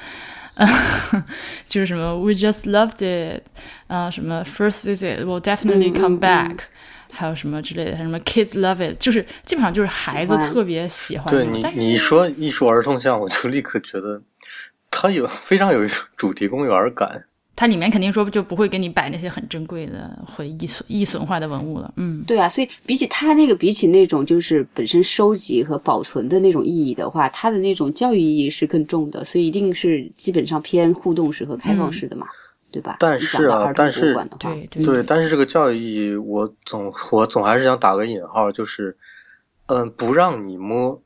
[1.68, 3.43] 就是什么 We just loved it，
[3.88, 6.58] 啊、什么 First visit will definitely 嗯 come 嗯 back，、
[7.12, 14.22] 还有什么之类的，什么 Kids love it，就是基本上就是孩子特别喜欢对你你说一说儿童像，我就立刻觉得
[14.91, 15.86] 它有非常有
[16.16, 17.26] 主题公园感。
[17.55, 21.93] 它里面肯定说就不会给你摆那些很珍贵的会易损易损坏的文物了。
[21.97, 32.28] 嗯，对啊，所以比起它那个，比起那种就是本身收集和保存的那种意义的话，它的那种教育意义是更重的，所以一定是基本上偏互动式和开放式的嘛，
[32.72, 32.97] 对吧？
[32.99, 38.97] 但是啊但是对对对，但是这个教育意义，我总我总还是想打个引号，就是，
[39.65, 41.01] 嗯、不让你摸，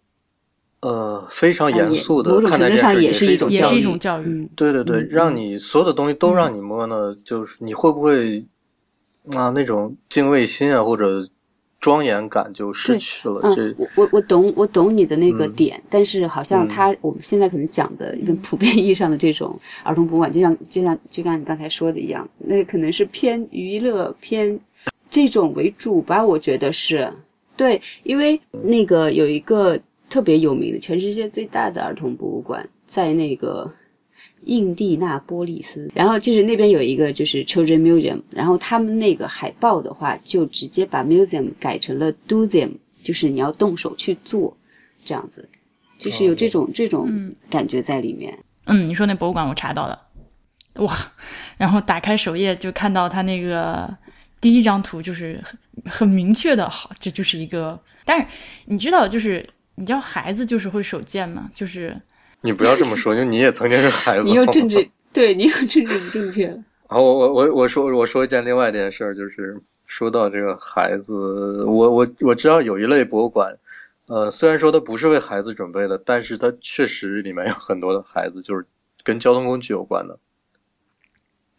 [0.82, 4.00] 呃，非常严肃的看待这件事，也是一种教育也是一种。
[4.00, 4.26] 教育。
[4.26, 8.48] 嗯，对对对，嗯让你所有的东西都让你摸呢，就是你会不会
[9.36, 11.28] 啊那种敬畏心啊或者
[11.84, 13.42] 庄严感就失去了？
[13.44, 24.58] 嗯，这我我我懂我懂你的那个嗯点，但是好像嗯他、我们现在可能讲的一个普遍意义上的这种儿童博物馆，就像就像就像你刚才说的一样，那可能是偏娱乐偏
[25.10, 27.12] 这种为主吧，我觉得是
[27.58, 29.78] 对，因为那个有一个
[30.10, 33.70] 特别有名的全世界最大的儿童博物馆，在那个。
[34.46, 42.72] 印第纳波利斯，然后就是那边有一个就是 Children Museum，然后他们那个海报的话，就直接把 museum 改成了 do them，
[43.02, 44.56] 就是你要动手去做，
[45.04, 45.48] 这样子，
[45.98, 48.38] 就是有这种、这种感觉在里面。
[48.66, 50.00] 嗯，你说那博物馆我查到了，
[50.76, 50.96] 哇！
[51.58, 53.94] 然后打开首页就看到他那个
[54.40, 55.60] 第一张图，就是很
[55.92, 57.80] 很明确的，好，这就是一个。
[58.06, 58.28] 但是
[58.66, 62.00] 你知道，就是你知道孩子就是会手贱嘛，就是
[62.44, 64.28] 你不要这么说， 因为你也曾经是孩子。
[64.28, 66.64] 你又政治，对你又政治不正确了。
[66.88, 73.58] 好，我我我我说我说一件另外一件事儿，就是说到这个孩子，我我我知道有一类博物馆，
[74.08, 78.66] 呃，虽然说它不是为孩子准备的，但是它确实里面有很多的孩子，就是
[79.04, 80.20] 跟交通工具有关的，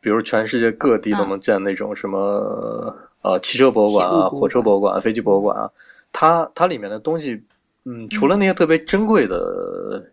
[0.01, 5.71] 比如全世界各地都能见那种什么呃汽车博物馆啊、火车博物馆、飞机博物馆啊，
[6.13, 7.43] 它它里面的东西，
[7.85, 10.13] 嗯，除了那些特别珍贵的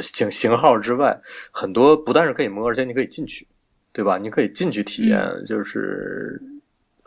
[0.00, 1.20] 型型号之外，
[1.50, 3.46] 很多不但是可以摸，而且你可以进去。
[3.94, 4.16] 对吧？
[4.16, 6.40] 你可以进去体验，就是，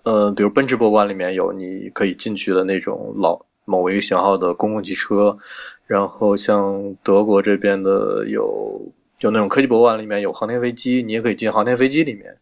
[0.04, 5.40] 呃，比如奔驰博物馆里面有你可以进去的那种老某一个型号的公共汽车，
[5.88, 12.38] 然后像德国这边的有有那种科技博物馆里面有航天飞机，你也可以进航天飞机里面，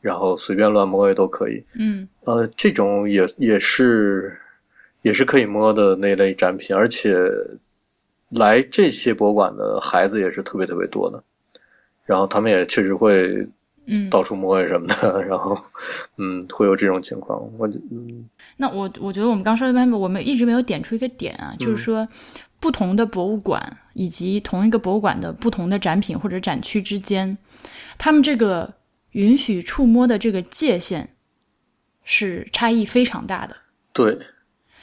[0.00, 1.62] 然后随便乱摸也都可以。
[1.78, 4.40] 嗯，呃，这种也也是
[5.02, 7.14] 也是可以摸的那类展品，而且
[8.28, 11.22] 来这些博物馆的孩子也是特别特别多的，
[12.04, 13.48] 然后他们也确实会。
[13.86, 15.54] 嗯，到处摸呀什么的， 然后，
[16.16, 17.38] 嗯，会有这种情况。
[17.58, 22.08] 我，嗯，那我我觉得我们刚说的，我们一直没有点出一个点啊，就是说，
[22.58, 27.36] 不同的博物馆以及同一个博物馆的不同的展品或者展区之间，
[27.98, 28.72] 他们这个
[29.10, 31.06] 允许触摸的这个界限
[32.04, 33.54] 是差异非常大的。
[33.92, 34.18] 对，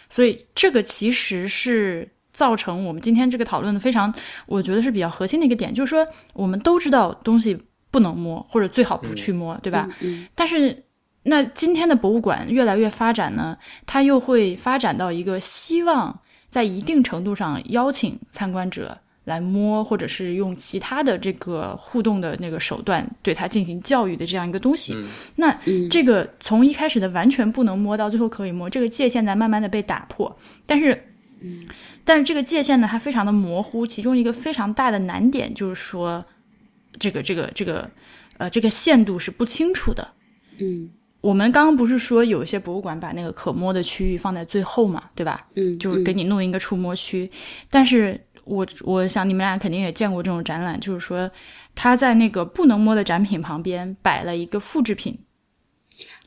[0.10, 4.14] 所以这个其实是造成我们今天这个讨论的非常，
[4.46, 7.58] 我觉得是比较核心的一个点，就是说，我们都知道东西。
[7.94, 9.86] 不能摸，或者最好不去摸，对吧？
[10.34, 10.86] 但是，
[11.24, 16.18] 那今天的博物馆越来越发展呢，它又会发展到一个希望
[16.48, 24.96] 在一定程度上邀请参观者来摸，或者是用其他的这个互动的那个手段对它进行教育的这样一个东西。
[25.36, 25.54] 那
[25.90, 30.34] 这个从一开始的完全不能摸到最后可以摸，这个界限在慢慢的被打破。
[30.66, 31.11] 但是，
[32.06, 33.86] 但是这个界限呢，它非常的模糊。
[33.86, 36.26] 其中一个非常大的难点就是说。
[37.00, 37.90] 这个这个这个，
[38.38, 40.06] 呃，这个限度是不清楚的。
[40.60, 40.90] 嗯，
[41.22, 45.48] 我们刚刚不是说有一些博物馆把那个可摸的区域放在最后嘛，对吧？
[45.56, 47.32] 嗯，就是给你弄一个触摸区。
[47.70, 51.32] 但是我我想你们俩肯定也见过这种展览，就是说
[51.74, 55.18] 他在那个不能摸的展品旁边摆了一个复制品，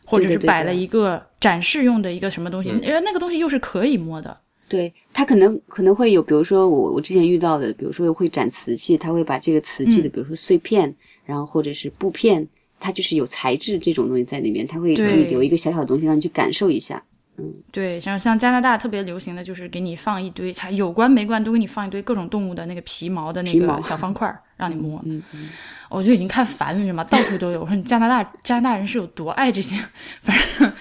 [0.06, 4.40] 或者是摆了一个展示用的一个什么东西，因为那个东西又是可以摸的。
[4.74, 10.92] 对他可能可能会有，比如说我我之前遇到的，比如说会展瓷器，他会把这个瓷器的，比如说碎片，
[11.24, 12.46] 然后或者是布片，
[12.80, 17.02] 它就是有材质这种东西在里面，他会给你留一个小小的东西让你去感受一下。
[17.36, 25.00] 嗯，对，像像加拿大特别流行的就是给你放一堆，有关没关都给你放一堆各种动物的那个皮毛的那个小方块 让你摸。
[25.04, 25.48] 嗯嗯，
[25.88, 27.04] 我就已经看烦了，你知道吗？
[27.04, 27.60] 到处都有。
[27.60, 29.76] 我说你加拿大加拿大人是有多爱这些，
[30.22, 30.72] 反正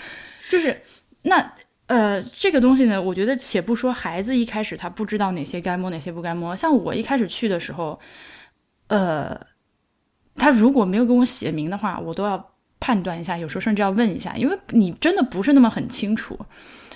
[0.50, 0.80] 就是
[1.22, 1.54] 那。
[1.94, 6.56] 呃，这个东西呢，我觉得且不说孩子一开始他不知道哪些该摸，哪些不该摸。
[6.56, 8.00] 像我一开始去的时候，
[8.88, 9.40] 呃，
[10.36, 12.44] 他如果没有跟我写明的话，我都要
[12.80, 16.36] 判断一下，有时候甚至要问一下，因为你真的不是那么很清楚。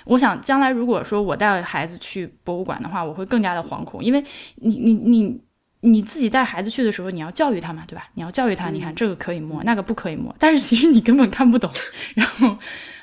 [0.04, 4.24] 我想将来如果说我带孩子去博物馆的话，我会更加的惶恐，因为
[4.56, 5.40] 你你你
[5.82, 8.08] 你自己带孩子去的时候，你要教育他嘛，对吧？
[8.14, 11.70] 你要教育他，你看这个可以摸，那个不可以摸，但是其实你根本看不懂。
[12.16, 12.58] 然后，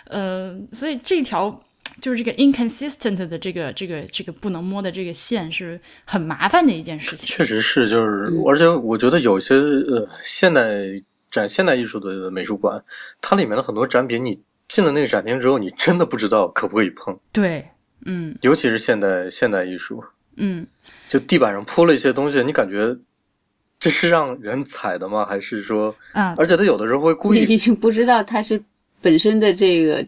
[0.08, 1.62] 呃，所以这条。
[2.02, 7.26] 就是这个 inconsistent 的这个这个这个不能摸的这个线是很麻烦的一件事情。
[7.26, 12.84] 确实是，就是而且我觉得有些呃现代展现代艺术的美术馆，
[13.22, 17.18] 它里面的很多展品，你进了那个展厅之后，你真的不知道可不可以碰。
[17.32, 17.70] 对，
[18.06, 20.04] 嗯，尤其是现代现代艺术，
[20.36, 20.68] 嗯，
[21.08, 22.98] 就地板上铺了一些东西，你感觉
[23.80, 25.26] 这是让人踩的吗？
[25.26, 26.36] 还是说啊？
[26.38, 28.62] 而且他有的时候会故意，已经不知道他是
[29.02, 30.06] 本身的这个。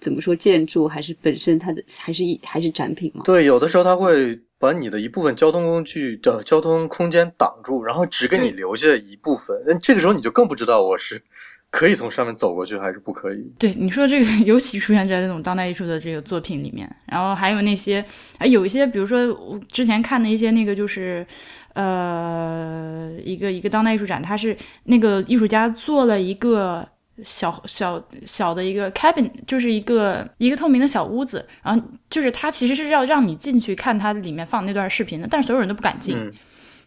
[0.00, 3.22] 怎么说建筑还是本身它的还是一还是展品吗？
[3.24, 9.62] 对，有的时候它会把你的一部分交通工具的交通空间挡住，然后只给你留下一部分。
[9.66, 11.22] 那这个时候你就更不知道我是
[11.70, 13.52] 可以从上面走过去还是不可以。
[13.58, 18.04] 对，你说这个 尤其出现在那种当代艺术的这个作品里面，然后还有那些
[18.38, 21.26] 啊，有一些比如说我之前看的一些那个就是
[21.74, 26.88] 呃一个一个当代艺术展，它是那个艺术家做了一个。
[27.24, 36.32] 小小小的一个 cabin，就是一个一个透明的小屋子，然后就是他其实是要让你进去看他里面放那段视频的，但是所有人都不敢进，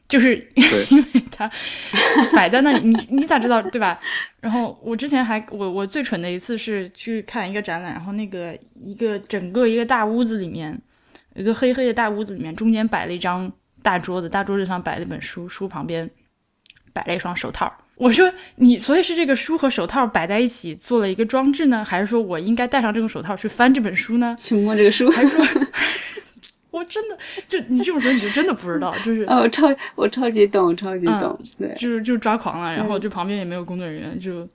[0.08, 0.36] 就是
[0.90, 1.50] 因为他
[2.34, 4.00] 摆在那里，你你咋知道对吧？
[4.42, 10.80] 然后我之前还我我最蠢的一次是去看一个展览，然后那个一个整个一个大屋子里面，
[11.36, 16.10] 一个黑黑的大屋子里面，中间摆了一张大桌子，大桌子上摆了一本书，书旁边
[16.92, 17.74] 摆了一双手套。
[17.96, 24.36] 我说你，所以是这个书和手套摆在一起做了一个装置呢，还是说我应该戴上这个手套去翻这本书呢？
[24.40, 25.10] 去摸这个书？
[25.12, 25.68] 还是说，
[26.72, 27.18] 我真的
[27.48, 34.48] 就你这么说，你就真的不知道，就是 哦，超我超级懂，超级懂，对，就是就抓狂了，然后就旁边也没有工作人员，就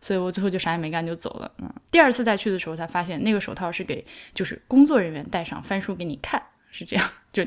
[0.00, 1.50] 所以我最后就啥也没干就走了。
[1.58, 7.08] 嗯，第二次再去的时候才发现，那个手套是给就是工作人员戴上，翻书给你看，是这样。
[7.32, 7.44] 就，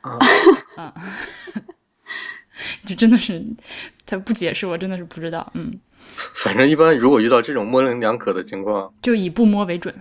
[0.00, 0.18] 啊
[0.78, 0.92] 嗯，
[2.86, 3.44] 就真的是
[4.06, 5.50] 他不解释，我真的是不知道。
[5.54, 5.72] 嗯，
[6.34, 9.94] 反正一般如果遇到这种模棱两可的情况，就以不摸为准。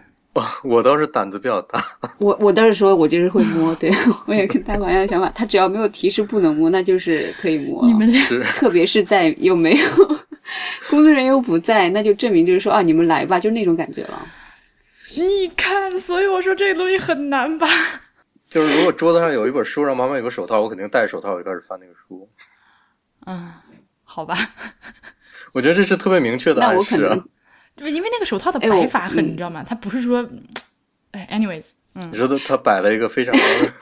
[0.64, 1.84] 我倒是胆子比较大。
[2.18, 3.92] 我我倒是说，我就是会摸，对
[4.26, 5.30] 我也跟大王一样的想法。
[5.36, 7.86] 他只要没有提示不能摸，那就是可以摸。
[7.86, 9.88] 你们俩是特别是在又没有
[10.90, 14.26] 工作人员又不在，那就证明就是说啊，你们来吧，就那种感觉了。
[15.18, 17.68] 你看，所以我说这个东西很难吧？
[18.50, 22.30] 就是如果桌子上有一本书，然后旁边有个手套，我肯定戴手套，我就开始翻那个书。
[23.26, 23.52] 嗯，
[24.12, 24.38] 好吧。
[25.54, 27.26] 我觉得这是特别明确的那暗示啊我可能。
[27.76, 29.64] 对，因为那个手套的摆法很，嗯你知道吗？
[29.66, 30.28] 它不是说，
[31.12, 31.64] 哎，anyways，
[31.96, 33.34] 嗯你，说他他摆了一个非常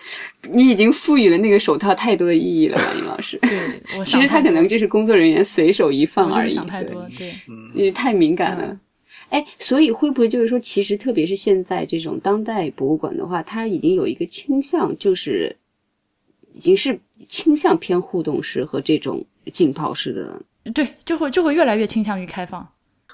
[0.53, 3.37] 你已经赋予了那个手套太多的意义了，王英老师。
[3.41, 6.49] 对，我 其实他可能就是工作人员随手一放而已。
[6.49, 7.33] 对想太多，对，
[7.73, 8.65] 你太敏感了。
[8.67, 8.79] 嗯
[9.29, 15.55] 哎，所以会不会就是说，其实特别是现在这种当代博物馆的话，它已经有一个倾向，就是
[16.53, 20.71] 已经是倾向偏互动式和这种浸泡式的。
[20.71, 22.67] 对，就会就会越来越倾向于开放。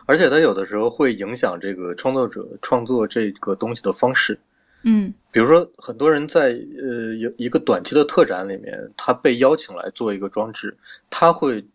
[0.06, 4.39] 而且它有的时候会影响这个创作者创作这个东西的方式。
[4.88, 10.78] 嗯比如说，很多人在呃有一个短期的特展里面，他被邀请来做一个装置，
[11.10, 11.66] 他会，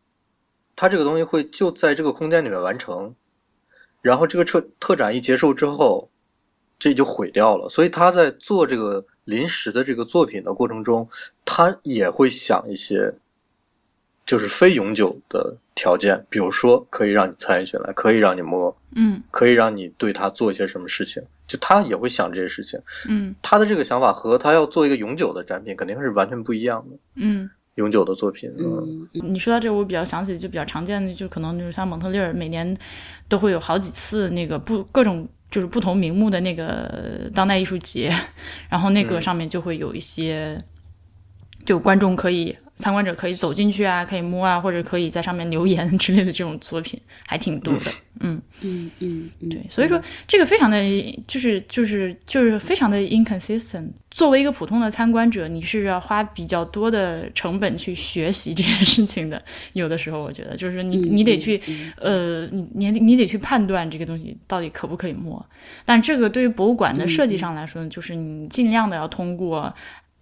[0.77, 3.17] 他这个东西会就在这个空间里面完成，
[4.01, 6.09] 然后这个特特展一结束之后，
[6.79, 7.69] 这就毁掉了。
[7.69, 11.09] 所以他在做这个临时的这个作品的过程中，
[11.45, 13.15] 他也会想一些，
[14.27, 22.81] 就是非永久的条件，比如说可以让你参与进来，可以让你摸，嗯可以让你对他做一些什么事情，就他也会想这些事情。
[23.09, 26.97] 嗯他的这个想法和他要做一个永久的展品肯定是完全不一样的。
[27.15, 27.51] 嗯。
[27.77, 32.77] 永久的作品，嗯，嗯，你说到这个，我比较想起就比较常见的，就可能就是像蒙特利尔每年
[33.27, 38.15] 都会有好几次那个不各种就是不同名目的那个当代艺术节，
[38.69, 39.23] 然后那个嗯。
[39.23, 40.57] 上面就会有一些，
[41.65, 47.91] 就观众可以参观者可以走进去啊，可以摸啊，或者可以在上面留言之类的这种作品还挺多的，
[48.21, 50.79] 嗯，嗯嗯嗯，对，所以说这个非常的
[51.27, 53.91] 就是就是就是非常的 inconsistent。
[54.11, 59.41] 作为一个普通的参观者，你是要花比较多的成本去学习这件事情的。
[59.73, 61.61] 有的时候，我觉得就是你嗯你得去
[61.97, 65.45] 呃，你你你得去判断这个东西到底可不可以摸。
[65.85, 69.73] 但这个对于博物馆的设计上来说呢，就是你尽量的要通过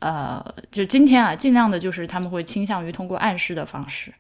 [0.01, 4.13] 呃，就今天啊，尽量的就是他们会倾向于通过暗示的方式。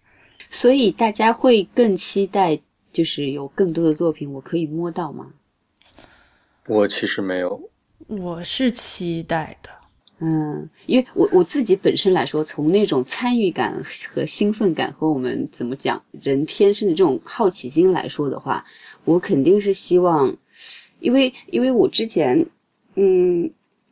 [0.50, 2.58] 所以大家会更期待，
[2.92, 5.26] 就是有更多的作品我可以摸到吗？
[6.66, 7.70] 我其实没有，
[8.08, 9.70] 我是期待的。
[10.20, 18.64] 嗯，因为我我自己本身来说，从那种参与感和兴奋感和我们怎么讲人天生的这种好奇心来说的话，
[19.04, 20.34] 我肯定是希望，
[20.98, 22.44] 因为因为我之前
[22.96, 23.48] 嗯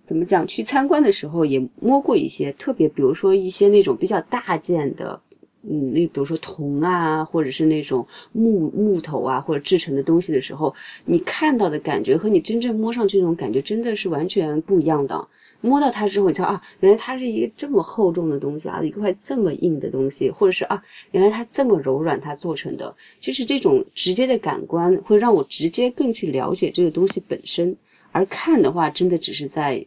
[0.07, 5.21] 怎么讲去参观的时候也摸过一些特别，比如说一些那种比较大件的。
[5.69, 10.73] 嗯，那比如说铜啊，或者是那种木木头啊，或者制成的东西的时候，
[11.05, 15.29] 你看到的感觉和你真正摸上去那种感觉真的是完全不一样的。
[15.61, 20.81] 摸到它之后，你知道啊，原来它是一个这么厚重的东西啊，一块这么硬的东西，或者是啊，
[21.11, 27.77] 原来它这么柔软，它做成的，就是这种直接的感官会让我直接更去了解这个东西本身。
[28.13, 29.85] 而看的话，真的只是在，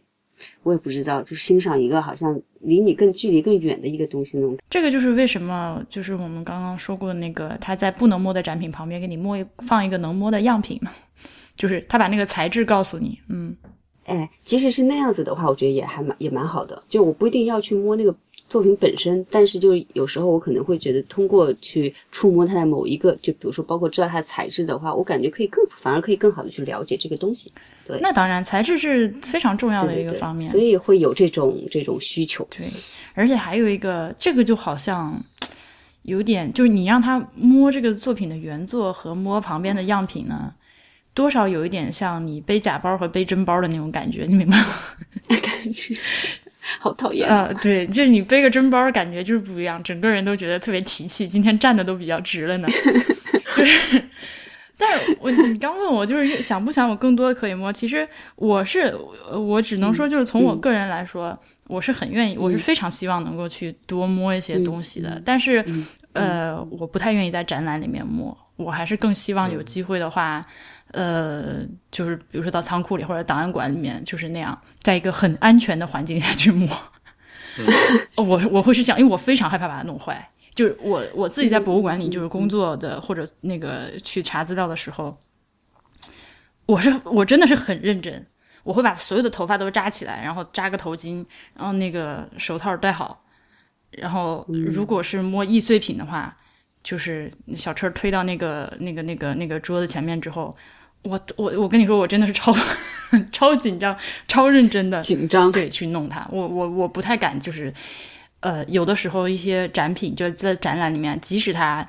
[0.62, 4.56] 我也不知道，就欣赏一个好像离你更距离更远的一个东西那种。
[4.68, 10.90] 这个就是为什么，就是我们刚刚说过的那个，他在不能摸的展品旁边给你摸一放一个能摸的样品嘛，
[11.56, 13.56] 就是他把那个材质告诉你，嗯，
[14.04, 16.82] 哎，即使是那样子的话，我觉得也还蛮也蛮好的。
[16.88, 18.14] 就我不一定要去摸那个
[18.48, 27.52] 作品本身，但是就有时候我可能会觉得，通过去触摸它的某一个，就比如说包括知道它的材质的话，我感觉可以更反而可以更好的去了解这个东西。
[28.00, 32.46] 那当然，材质是非常重要的一个方面，所以会有这种这种需求。
[32.50, 32.66] 对，
[33.14, 35.18] 而且还有一个，这个就好像
[36.02, 40.52] 有点，就是你让他摸这个作品的原作和摸旁边的样品呢，
[41.14, 44.66] 多少有一点像你背假包和背真包的那种感觉，你明白吗？
[45.42, 45.94] 感 觉
[46.78, 47.28] 好讨厌。
[47.28, 52.68] 呃，对，就是你背个真包，感觉就是不一样，整个人都觉得特别提气，今天站的都比较直了呢。
[53.56, 54.02] 就是，
[54.80, 58.96] 但是我你刚问我就是想不想有更多的可以摸，其实我是
[59.30, 65.62] 我只能说就是从我个人来说，我是很愿意，我是非常希望能够去多摸一些东西的，但是
[66.14, 70.44] 呃，我不太愿意在展览里面摸，我还是更希望有机会的话。
[70.92, 71.60] 呃，
[71.92, 76.68] 就是比如说到仓库里或者档案馆里面，就是那样，在一个很安全的环境下去摸。
[78.16, 80.28] 我我会是这样，因为我非常害怕把它弄坏。
[80.54, 85.16] 就是我我自己在博物馆里就是工作的或者那个去查资料的时候，
[86.66, 88.26] 我是我真的是很认真，
[88.62, 91.24] 我会把所有的头发都扎起来，然后扎个头巾，
[91.54, 93.24] 然后那个手套戴好，
[93.90, 96.36] 然后如果是摸易碎品的话，
[96.82, 100.56] 就是小车推到那个那个那个那个桌子前面之后。
[101.02, 102.52] 我我我跟你说，我真的是超
[103.32, 103.96] 超紧张、
[104.28, 106.28] 超认真的紧张，对，去弄它。
[106.30, 107.72] 我我我不太敢，就是
[108.40, 111.86] 呃，有的时候一些展品就在展览里面，即使它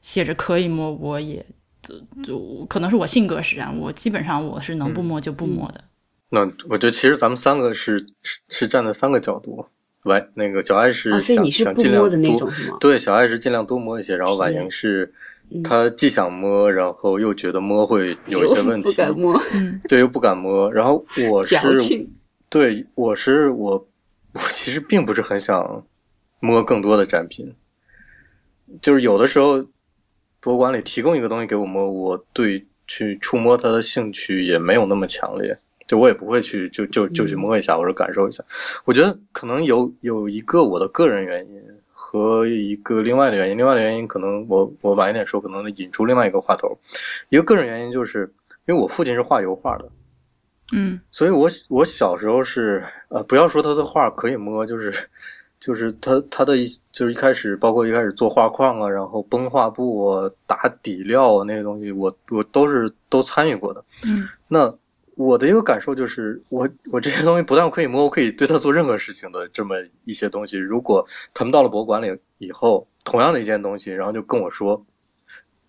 [0.00, 1.44] 写着可以摸，我也
[2.22, 5.84] 就可能是我性格使然，我基本上我是能不摸就不摸的。
[6.30, 9.66] 那我觉得其实咱们三个是是是站在三个角度，
[10.04, 15.14] 婉那个小爱是想想尽量多，对，小爱是尽量多摸一些，然后婉莹是。
[15.64, 19.42] 她既想摸，然后又觉得摸会有一些问题，不敢摸，
[19.88, 20.70] 对，又不敢摸。
[20.70, 22.06] 然后我是，
[22.50, 23.87] 对，我是我，
[24.38, 25.84] 我其实并不是很想
[26.40, 27.54] 摸更多的展品，
[28.80, 29.66] 就是有的时候
[30.40, 38.44] 博物馆里提供一个东西给我摸，我对去触摸它的兴趣也没有那么强烈，就我也不会去就就就去摸一下或者感受一下。
[38.84, 41.62] 我觉得可能有有一个我的个人原因。
[42.00, 46.78] 和一个另外的原因，另外的原因可能我我晚一点说，可能引出另外一个话头。
[47.28, 48.32] 一个个人原因就是，
[48.64, 49.90] 因为我父亲是画油画的，
[50.72, 55.08] 嗯，所以我我小时候是呃，不要说他的画可以摸，就是
[55.58, 64.76] 就是他他的一就是一开始，包括一开始做画框啊，然后崩画布啊、打底料啊那些东西，我我都是都参与过的，嗯，那。
[65.20, 70.56] 我的一个感受就是，我我这些东西不但可以摸，我可以对它做任何事情的这么一些东西。
[70.56, 74.86] 如果他们到了博物馆里以后，同样的一件东西，然后就跟我说，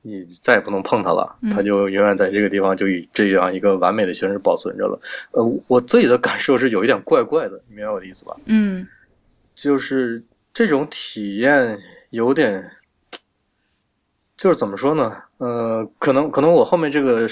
[0.02, 5.00] 你再也不能碰它了，它就永远在这个地方就以这样一个完美的形式保存着了。
[5.32, 8.38] 呃，我自己的感受是有一点怪怪的，你明白我的意思吧？
[8.46, 8.88] 嗯，
[9.56, 10.24] 就是
[10.54, 11.80] 这种体验
[12.10, 12.72] 有点。
[14.38, 15.18] 就是怎么说呢？
[15.38, 17.28] 呃，可能可能我后面这个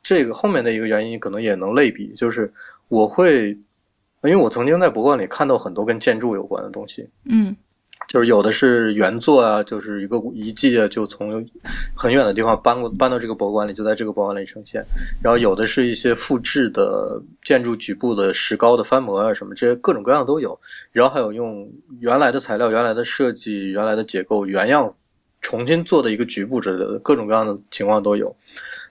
[0.00, 2.52] 这个后面的一个原因，可能也能类比，就是
[2.86, 7.56] 我会，因为我曾经在博物馆里看到很多跟建筑有关的东西，嗯，
[8.08, 11.48] 就是有的是原作啊，就是一个遗迹啊，就从
[11.94, 14.84] 很远的地方搬过搬到这个博物馆里，就在这个博物馆里呈现，
[15.22, 20.60] 然后有的是一些复制的建筑局部的石膏的翻模啊，什么这些各种各样都有，
[20.92, 24.94] 然后还有用原来的材料、原来的设计、原来的结构原样。
[25.44, 28.36] 重新做的一个局部之类的，各种各样的情况都有。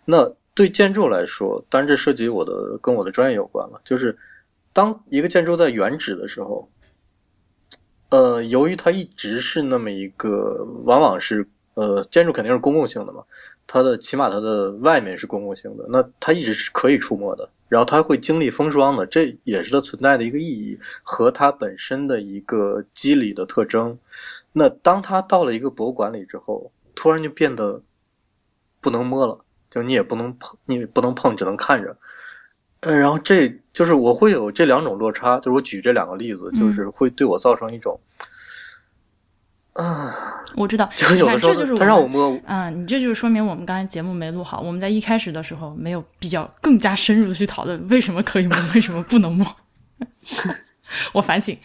[0.04, 3.80] 那对建筑来说，当然这涉及我的跟我的专业有关了。
[3.86, 4.18] 就是
[4.74, 6.68] 当一个建筑在原址的时候，
[8.12, 13.24] 呃，由于它一直是那么一个，往往是呃，建筑肯定是公共性的嘛，
[13.68, 23.98] 它的起码它的外面是公共性的，那它一直是可以触摸的，然后它会经历风霜的，这也是它存在的一个意义和它本身的一个机理的特征。
[24.52, 27.82] 那当它到了一个博物馆里之后，突然就变得
[28.82, 31.96] 不能摸了，就你也不能碰，你不能碰，只能看着。
[32.82, 38.00] 呃，然后这就是我会有这两种落差，就是我举这两个例子，就是会对我造成一种
[39.74, 49.48] 啊，我知道，就有的时候他让我摸，啊，你这就是说明我们刚才节目没录好，我们在一开始的时候没有比较更加深入的去讨论为什么可以摸，为什么不能摸。
[51.14, 51.58] 我反省。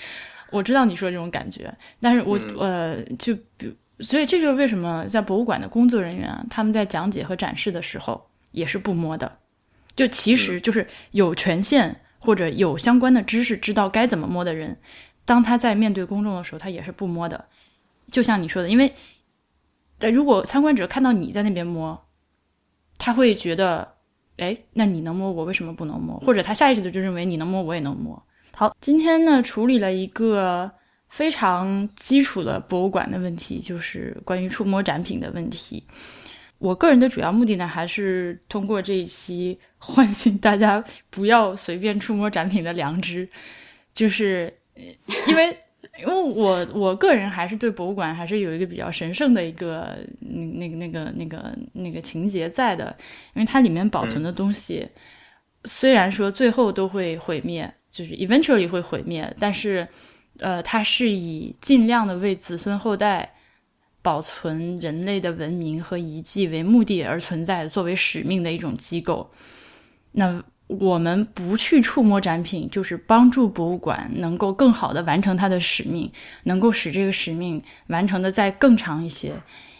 [0.53, 9.31] 我知道你说这种感觉，但是我呃，就比，所以这就是为什么在博物馆的工作人员啊，他们在讲解和展示的时候也是不摸的，
[9.97, 14.77] 就其实就是有权限或者有相关的知识，知道该怎么摸的人，
[15.25, 17.47] 当他在面对公众的时候，他也是不摸的。
[18.13, 18.93] 就像你说的，因为，
[19.99, 22.07] 呃，如果参观者看到你在那边摸，
[22.99, 23.95] 他会觉得，
[24.37, 26.19] 哎，那你能摸，我为什么不能摸？
[26.21, 28.23] 或者他下意识的就认为你能摸，我也能摸。
[28.53, 30.71] 好，今天呢处理了一个
[31.09, 35.85] 非常基础的博物馆的问题，就是关于触摸展品的问题。
[36.59, 43.29] 我个人的主要目的呢，还是通过这一期唤醒大家不要随便触摸展品的良知，
[43.95, 45.57] 就是因为
[46.01, 52.97] 因为我我个人还是对博物馆还是有一个比较神圣的一个那那个那个那个那个情节在的，
[53.35, 54.87] 因为它里面保存的东西，
[55.65, 57.73] 虽然说最后都会毁灭。
[57.89, 59.89] 就是 eventually 会毁灭，但是，
[60.37, 63.33] 呃，它是以尽量的为子孙后代
[64.07, 69.33] 保存人类的文明和遗迹为目的而存在，作为使命的一种机构。
[70.13, 76.13] 那我们不去触摸展品，就是帮助博物馆能够更好的完成它的使命，
[76.45, 79.33] 能够使这个使命完成的再更长一些。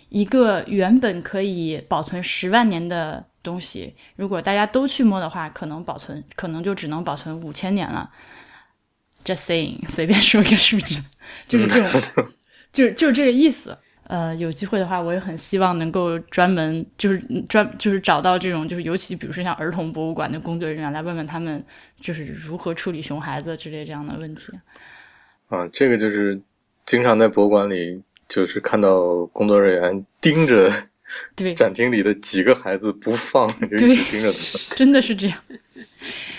[0.09, 3.27] 一个原本可以保存十万年的。
[3.47, 8.11] 东西，如果大家都去摸的话，可能保存可能就只能保存五千年了。
[9.23, 11.01] Just saying，随便说一个数字，
[11.47, 12.27] 就是这种，
[12.75, 13.79] 就就这个意思。
[14.09, 21.65] 呃，有机会的话，我也很希望能够专门就是专就是找到这种就是尤其比如说像儿童博物馆的工作人员来问问他们
[22.01, 24.53] 就是如何处理熊孩子之类这样的问题。
[25.49, 26.41] 啊，这个就是
[26.85, 30.73] 经常在博物馆里就是看到工作人员盯着
[31.35, 34.63] 对展厅里的几个孩子不放，就一直盯着他们。
[34.77, 35.39] 真的是这样。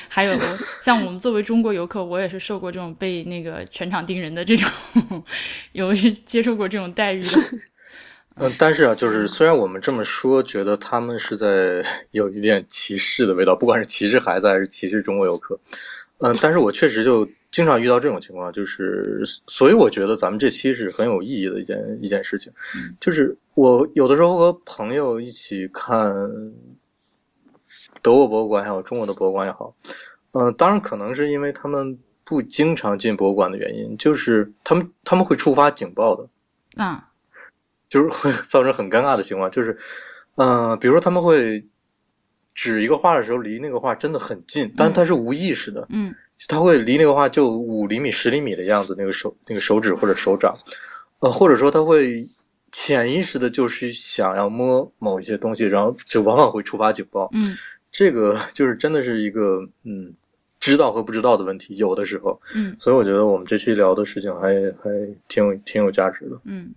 [0.10, 0.40] 还有
[0.82, 4.72] 像我们作为中国游客，我也是受过这种被那个全场盯人的这种，
[5.74, 7.30] 有是接受过这种待遇的。
[8.36, 15.60] 嗯， 但是啊，就是虽然我们这么说，觉得他们是在有一点歧视的味道，不管是歧视孩子还是歧视中国游客，
[16.20, 22.54] 嗯，但是我确实就经常遇到这种情况，就是所以我觉得咱们这期是很有意义的一件一件事情，
[23.00, 26.14] 就是我有的时候和朋友一起看
[28.02, 29.76] 德国博物馆也好，中国的博物馆也好，
[30.32, 36.28] 嗯，当然可能是因为他们不经常进博物馆的原因，就是他们他们会触发警报的。
[36.76, 37.02] 嗯，
[37.90, 39.78] 就是会造成很尴尬的情况，就是，
[40.36, 41.66] 呃，比如说他们会
[42.54, 46.16] 指一个画的时候，离那个画真的很近，但他是无意识的，嗯。
[46.48, 50.54] 他会离那个画就五厘米、十厘米的样子，那个手那个手指或者手掌，
[51.18, 52.30] 呃，或者说他会
[52.72, 57.32] 潜意识的就是想要摸某一些东西，然后就往往会触发警报。
[57.34, 57.58] 嗯
[57.92, 60.14] 这个就是真的是一个嗯，
[60.60, 64.50] 知道和不知道的问题，有的时候，嗯所以我觉得我们这期聊的事情还
[64.84, 64.92] 还
[65.28, 66.40] 挺有挺有价值的。
[66.44, 66.74] 嗯，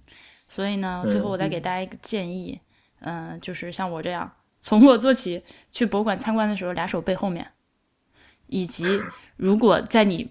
[0.48, 2.58] 所以呢，嗯最后我再给大家一个建议，
[3.00, 4.30] 嗯、就是像我这样
[4.61, 5.42] 从我做起，
[5.72, 7.46] 去博物馆参观的时候，俩手背后面，
[8.46, 9.00] 以及
[9.36, 10.30] 如果在你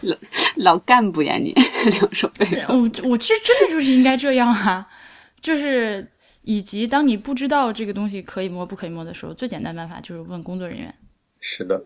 [0.00, 0.16] 老
[0.56, 1.52] 老干部呀你，
[2.00, 2.46] 两手背。
[2.68, 4.86] 我我其实真的就是应该这样啊，
[5.40, 6.06] 就是
[6.42, 10.94] 以及当你不知道这个东西可以摸不可以摸的时候，最简单办法就是问工作人员，
[11.40, 11.84] 是的，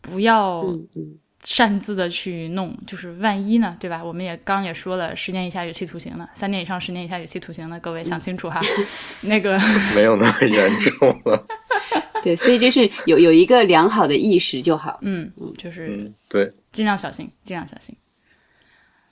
[0.00, 0.64] 不要
[1.42, 4.02] 擅自的去弄，就是万一呢，对吧？
[4.02, 8.60] 我们也刚也说了，十年以下有期徒刑的，三年以上十年以下有期徒刑的，各位想清楚哈。
[9.22, 9.58] 那个，
[9.94, 11.46] 没有那么严重了。
[12.24, 14.98] 对，所以就是有有一个良好的意识就好。
[15.02, 17.94] 嗯，就是嗯，对，尽量小心，尽量小心。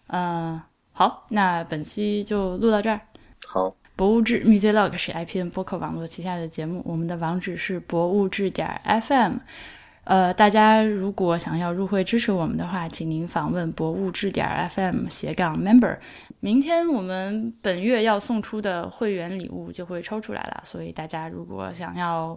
[0.07, 0.59] 嗯、
[0.93, 2.99] 好，那本期就录到这儿。
[3.47, 9.35] 好，博物志 Muse Log 是 IPN 播客网络旗下的节目，我们的网址是博物志点 FM。
[10.05, 15.97] 呃，大家如果想要入会支持我们的话，请您访问博物志点 FM 斜杠 member。
[16.41, 22.37] 明天我们本月要送出的会员礼物就会抽出来了，所以大家如果想要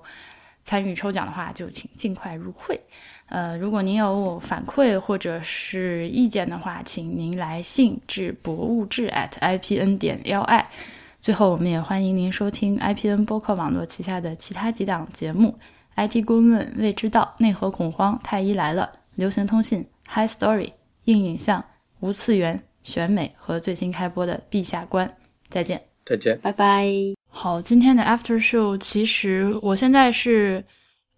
[0.64, 2.80] 参与抽奖的话，就请尽快入会。
[3.28, 10.66] 呃，如果您有反馈或者是意见的话，请您来信至博物志 at ipn 点 li。
[11.26, 15.58] 最后，我们也欢迎您收听 IPN 播客网络旗下的其他几档节目
[15.96, 20.74] ：IT 公论、未知道、内核恐慌、太医来了、流行通信、High Story、
[21.06, 21.66] 硬影像、
[22.00, 25.12] 无次元、选美和最新开播的陛下观。
[25.50, 25.82] 再见。
[26.06, 26.40] 再见。
[26.44, 26.86] 拜拜。
[27.28, 30.64] 好，今天的 After Show，其实我现在是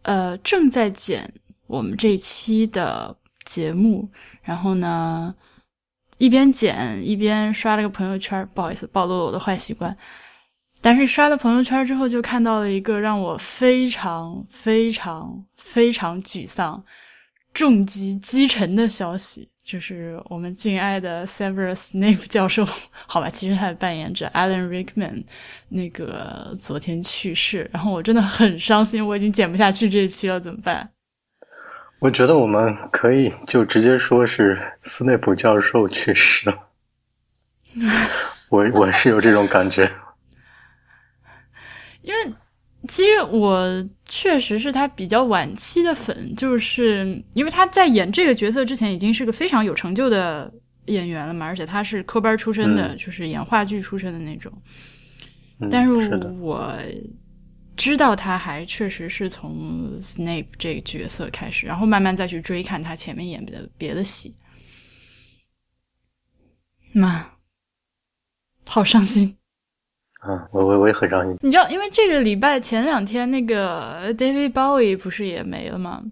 [0.04, 1.30] 呃正在剪
[1.66, 4.08] 我们这一期的节目，
[4.42, 5.36] 然后呢
[6.18, 9.96] 一边剪一边刷了个朋友圈，不好意思暴露了我的坏习惯。
[10.80, 16.84] 但是刷了朋友圈之后，就看到了一个让我非常非常非常沮丧、
[17.54, 22.64] 重击击沉的消息，就是我们敬爱的 Severus Snape 教授，
[23.08, 25.24] 好吧，其实他的扮演者 Alan Rickman
[25.70, 30.92] 那个昨天去世，然后我真的很伤心，我已经剪不下去这一期了，怎么办？
[32.00, 36.58] 我觉得我们可以就直接说是斯内普教授去世了。
[38.50, 39.90] 我我是有这种感觉。
[42.04, 42.34] 因为
[42.88, 50.50] 其实我确实是他比较晚期的粉，就是因为他在演这个角色之前已经是个非常有成就的
[50.86, 54.54] 演员了嘛，而且他是科班出身的，嗯就是演话剧出身的那种。
[55.60, 56.72] 嗯、但是的，我
[57.78, 64.36] 知道他还确实是从 Snape 这个角色开始，然后慢慢再去追看他前面演的别的戏。
[66.92, 67.26] 妈，
[68.66, 69.38] 好伤心。
[70.20, 71.38] 啊，我我我也很伤心。
[71.42, 76.04] 你知道，因为这个礼拜前两天那个 David Bowie 不是也没了吗？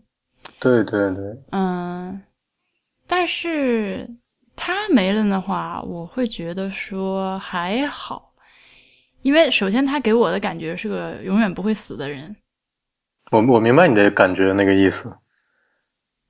[0.59, 2.21] 对对对，嗯，
[3.07, 4.07] 但是
[4.55, 8.24] 他没了的话，我会觉得说还好，
[9.25, 12.35] 因为首先他给我的感觉是个永远不会死的人，
[13.31, 15.11] 我我明白你的感觉那个意思。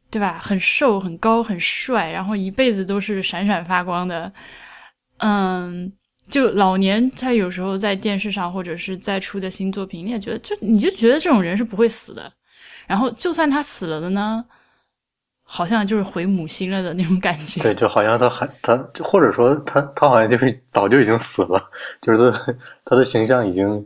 [0.09, 0.39] 对吧？
[0.41, 4.31] 很瘦、很高、很帅，然后一辈子都是闪闪发光的。
[5.17, 5.91] 嗯，
[6.29, 12.31] 就老年他有时候在电视上或者是在出的新作品，你也觉得就你就觉得这种人是不会死的。
[12.87, 14.45] 然后就算他死了的呢，
[15.47, 17.61] 好像就是回母星了的那种感觉。
[17.61, 21.61] 对，就好像他还他，或者说他他好像就是早就已经死了，
[22.01, 23.85] 就是他他的形象已经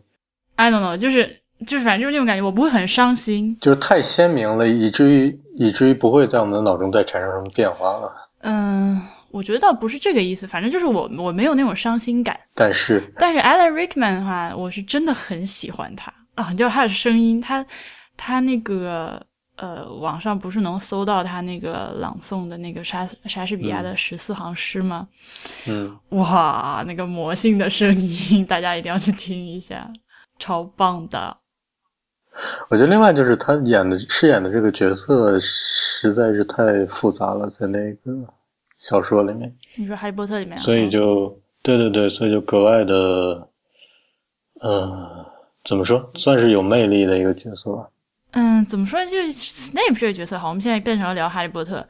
[0.55, 8.11] ，I don't know，就是就是反正就是那种感觉，我不会很伤心，就是太鲜明了，以至于以至于不会在我们的脑中再产生什么变化了。
[8.41, 8.99] 嗯，
[9.29, 12.39] 我觉得倒不是这个意思，反正就是我我没有那种伤心感。
[12.55, 17.65] 但是但是 Alan Rickman 的话，我是真的很喜欢他啊，就他的声音，他
[18.15, 19.21] 他那个。
[19.61, 25.07] 呃，网上不是能搜到他那个朗诵的那个莎莎士比亚的十四行诗吗？
[25.67, 29.91] 嗯，哇，那个魔性的声音， 大家一定要去听一下，
[30.39, 31.35] 超棒的。
[32.69, 38.25] 我觉得另外就是他演的饰演的这个角色实在是太复杂了，在那个
[38.77, 39.53] 小说里面。
[39.75, 40.57] 你说《哈利波特》里面？
[40.61, 43.49] 所以就对对对，所以就格外的，
[44.61, 45.25] 呃，
[45.65, 47.89] 怎么说，算是有魅力的一个角色吧。
[48.31, 49.03] 嗯，怎么说？
[49.05, 51.87] 就是 Snape 这个角色，好，我们现在变成了聊哈利波特。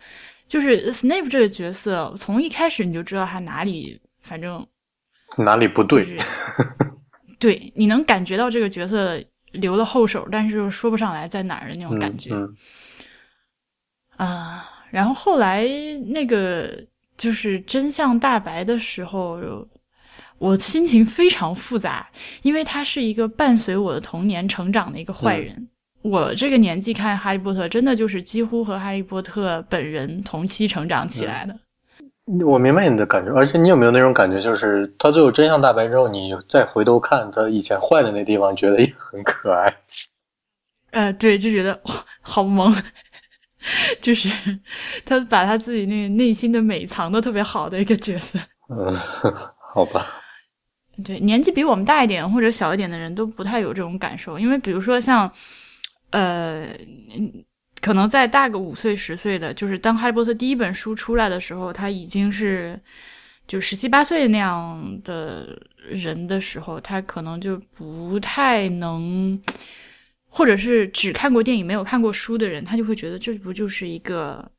[0.48, 4.66] 就是 Snape 这个角色，从一开始你就知道他哪里，反正
[5.38, 6.18] 哪里不对。
[7.38, 9.22] 对，你能感觉到这个角色
[9.52, 12.32] 留了后手，但是又说不上来在哪儿的那种感觉。
[14.18, 15.68] 啊，然后后来
[16.08, 16.70] 那个
[17.16, 19.40] 就是真相大白的时候，
[20.40, 22.10] 我心情非常复杂，
[22.42, 25.70] 因为他是一个伴随我的童年成长的一个坏人。
[26.02, 31.54] 我这个年纪看《哈利波特》，真的就是几乎和哈利波特本人同期成长起来的。
[32.46, 39.76] 我明白你的感觉，而且你有没有那种感觉，就是他最后真相大白之后，你再回头看他以前坏的那地方，觉得也很可爱。
[40.92, 42.74] 呃，对，就觉得哇，好萌，
[44.00, 44.30] 就是
[45.04, 48.40] 他把他自己那个内心的美藏的特别好的一个角色。
[48.70, 48.96] 嗯，
[49.74, 50.08] 好吧。
[51.04, 55.30] 对，年纪比我们大一点或者小一点的人都不太有这种感受，因为比如说像。
[56.12, 56.68] 呃，
[57.82, 62.80] 可能再大个五岁十岁的，就是当《哈利波特》第一本书出来的时候，他已经是
[63.48, 65.58] 就十七八岁那样的
[65.90, 69.40] 人的时候，他可能就不太能，
[70.28, 74.52] 或者是只看过电影没有看过书的人，他就会觉得这不就是一个，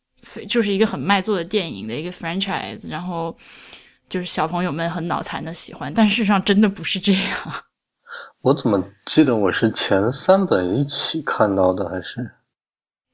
[0.49, 3.37] 就是一个很卖座的电影的一个 franchise，然后
[4.09, 7.65] 就是小朋友们很脑残的喜欢，但事实上真的不是这样。
[8.43, 12.31] 我怎么记得我是前三本一起看到的，还是？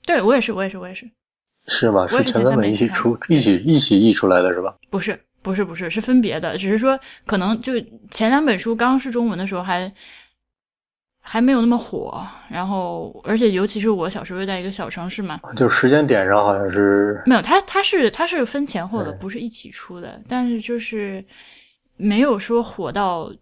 [0.05, 1.11] 对我也是，我也是，我也是。
[1.67, 2.07] 是吧？
[2.07, 4.77] 是前三本一起出，一起一起译出来的是吧？
[4.89, 6.57] 不是，不是，不是，是分别的。
[6.57, 6.97] 只是说，
[7.27, 7.73] 可能就
[8.09, 9.93] 前两本书刚是中文的时候，还
[11.21, 12.25] 还没有那么火。
[12.49, 17.43] 然后，而且尤其是我小时候在一个小城市嘛，就时间点上好像是没有。
[17.43, 20.23] 它它是它是分前后的，不是一起出的。
[20.29, 21.25] 但是就是。
[21.97, 23.33] 没有说火到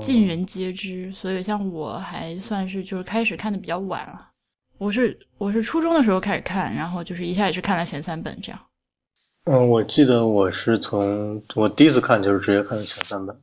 [0.00, 4.30] 尽人皆知，所以像我还算是就是开始看的比较晚了。
[4.78, 8.60] 我是我是初中的时候开始看，然后就是一下也是看了前三本这样。
[9.44, 13.40] 嗯，我记得我是从我第一次看就是直接看的前三本。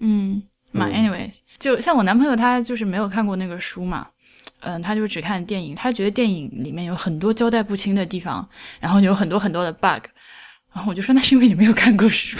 [0.00, 0.42] 嗯，
[0.72, 4.08] 嘛，anyway，就像我男朋友他就是没有看过那个书嘛，
[4.60, 8.48] 嗯，他就只看电影，他觉得电影里面有很多交代不清的地方，
[8.80, 10.04] 然后有很多很多的 bug，
[10.72, 12.36] 然后我就说那是因为你没有看过书。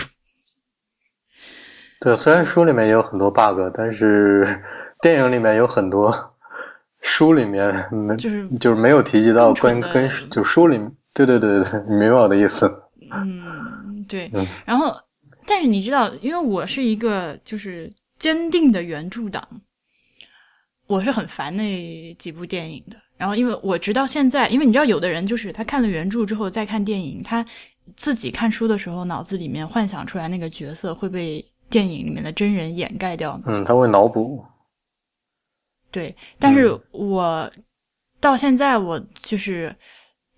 [2.05, 4.63] 对，虽然书里面也有很多 bug，但是
[5.01, 6.15] 电影里面有很多
[7.01, 10.79] 书里面没就是就是没有提及到跟跟就书里
[11.15, 12.71] 对对对对，你明白我的意思？
[13.11, 14.31] 嗯，对。
[14.67, 14.95] 然后，
[15.47, 19.43] 但是你知道，因为我是一个就是坚定的原著党，
[20.87, 22.99] 我是很烦那几部电影的。
[23.17, 27.43] 然后，因为我直到现在，因为你知道，有的人就是他看了原著之后再看电影，他
[27.97, 31.43] 自己看书的时候脑子里面幻想出来那个角色会被。
[31.71, 34.45] 电影里面的真人掩盖掉，嗯，他会脑补。
[35.91, 37.51] 对，但是我
[38.21, 39.75] 到现在，我就是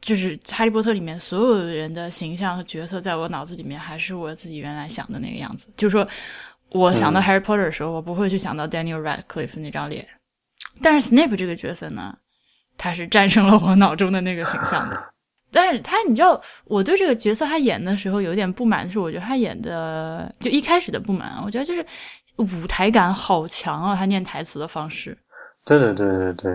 [0.01, 5.69] 就是《哈利波特》里面所有人的形象和角色，在我脑子里面还是我自己原来想的那个样子。
[5.77, 6.07] 就是说，
[6.71, 10.07] 我想到 Harry Potter 的时候，我不会去想到 Daniel Radcliffe 那张脸。
[10.83, 12.15] 但是 Snape 这个角色呢，
[12.77, 15.15] 他是战胜了我脑中的那个形象的。
[15.53, 21.85] 但是他，你知道，我对这个角色他演的时候有点不满的是，我觉得他演的就一开始的不满，我觉得就是
[22.37, 25.17] 舞台感好强啊，他念台词的方式。
[25.65, 26.53] 对对对对对，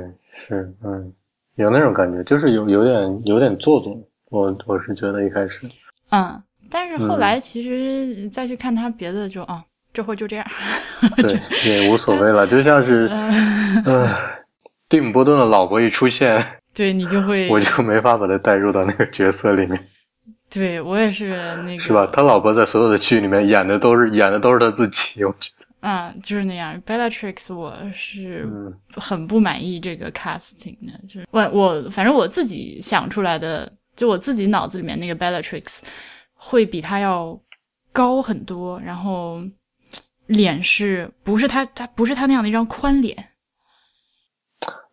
[0.48, 1.12] 是，嗯，
[1.56, 3.98] 有那种感觉，就是有有点有点做作，
[4.30, 5.68] 我我是觉得一开始。
[6.12, 10.46] 嗯，但是后来其实再去看他别的，就啊，这会就这样。
[11.18, 13.10] 对，也无所谓了，就像是，
[13.86, 14.08] 嗯，
[14.88, 16.61] 蒂姆·波顿的老婆一出现。
[16.74, 19.88] 对你就会， 我就没法把他带入到那个角色里面。
[20.50, 21.30] 对我也是
[21.64, 22.06] 那个，是吧？
[22.12, 25.66] 他老婆在所有的剧里面演的都是演的都是他自己， 我觉得。
[25.84, 26.80] 嗯，就是那样。
[26.86, 35.80] Bellatrix，我是嗯很不满意这个 casting 的，就是我我反正我自己想出来的，就我自己脑子里面那个 Bellatrix
[36.34, 37.40] 会比他要
[37.92, 39.42] 高很多，然后
[40.28, 43.18] 脸是不是他他不是他那样的一张宽脸，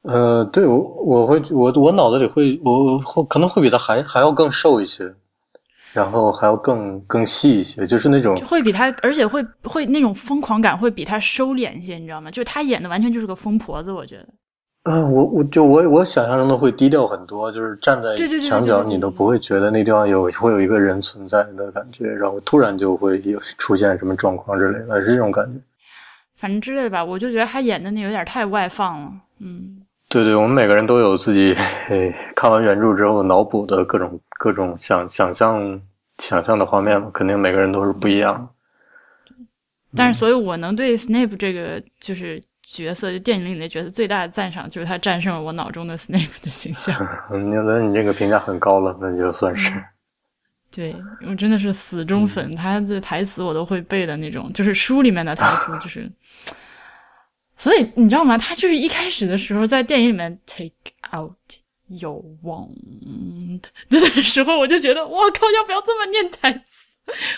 [0.02, 5.14] 呃，对我我会我我脑子里会我会可能会比他还还要更瘦一些，
[5.92, 12.30] 然后还要更更细一些，就是那种就会比他，而且会会那种疯狂感会比他收敛一些，你知道吗？
[12.30, 14.26] 就是他演的完全就是个疯婆子，我觉得。
[14.84, 25.60] 啊，我我就我我想象中的会低调很多，就是站在墙角，你都不会觉得那地方有会有一个人存在的感觉，然后突然就会有出现什么状况之类的，是这种感觉。
[26.36, 31.54] 反正之类的吧，我就觉得他演的那有点太外放了，嗯，对对，我们每个人都有自己
[31.86, 35.82] 嘿看完原著之后脑补的各种各种想想象
[36.16, 38.48] 想象的画面嘛，肯定每个人都是不一样。
[39.94, 46.94] 但是所以我能对 Snape 这个就是角色，就电影里的角色最大的赞赏就是他战胜了我脑中的 Snape 的形象。
[47.30, 49.70] 嗯，那你这个评价很高了，那就算是。
[50.70, 50.94] 对
[51.26, 56.10] 我真的是死忠粉，他的台词我都会背的那种，就是书里面的台词， 就是。
[57.58, 58.38] 所以你知道吗？
[58.38, 60.72] 他就是一开始的时候在电影里面 take
[61.12, 61.34] out
[61.88, 66.86] your wand 的时候，我就觉得哇靠，要不要这么念台词？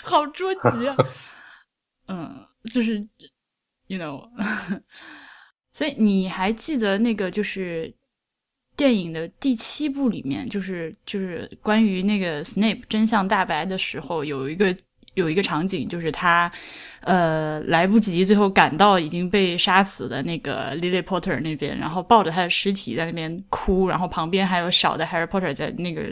[0.03, 0.95] 好捉 急啊！
[2.07, 2.99] 嗯，就是
[3.87, 4.29] ，you know，
[5.73, 7.93] 所以你还记得那个就是
[8.75, 14.75] 电影的第七部里面，就是就是关于那个 Snape 真相大白的时候，有一个
[15.15, 16.51] 有一个场景，就是他
[17.01, 26.03] 呃来不及，最后赶到已经被杀死的那个 Lily Potter 那边，然后抱着他的尸体在那边哭，然后旁边还有小的 Harry Potter 在那个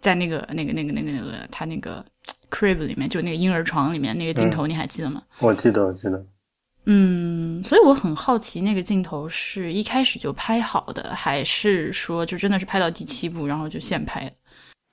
[0.00, 2.04] 在那个那个那个那个那个他那个
[2.50, 5.22] crib 里面，就那个婴儿床里面那个镜头，你还记得吗？
[5.38, 6.24] 我记得，我记得。
[6.84, 14.30] 嗯，所以我很好奇，那个镜头是一开始就拍好的，还是说就真的是拍到第七部，然后就现拍？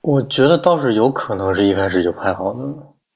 [0.00, 2.64] 我觉得倒是有可能是一开始就拍好的。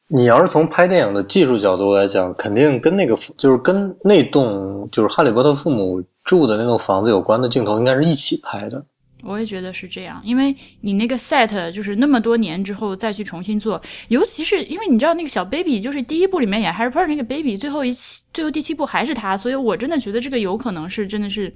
[0.09, 8.84] 你要是从拍电影的技术角度来讲，肯定跟那个就是跟那栋就是哈利波特父母住的那栋房子有关的镜头，应该是一起拍的。
[9.26, 21.50] 我也觉得是这样，因为你那个 set 就是那么多年之后再去重新做，尤其是因为你知道那个小 baby 就是第一部里面演 Harry Potter 那个 baby，最后一期最后第七部还是他，所以我真的觉得这个有可能是真的是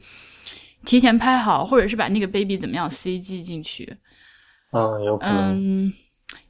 [0.86, 3.94] 提前拍好，或者是把那个 baby 怎么样 CG 进去。
[4.72, 5.54] 嗯，有可能。
[5.86, 5.92] 嗯，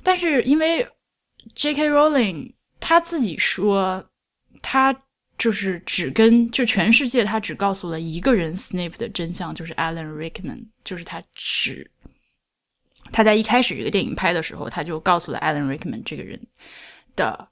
[0.04, 0.86] 但是因为
[1.54, 1.90] J.K.
[1.90, 4.04] Rowling 他自己说，
[4.62, 4.96] 他
[5.36, 11.90] 就是只跟就全世界他只告诉了一个人 Snape 的真相，就是 Alan Rickman，就是他只
[13.12, 16.40] 他在一开始这个电影拍的时候，他就告诉了 Alan Rickman 这个人
[17.16, 17.48] 的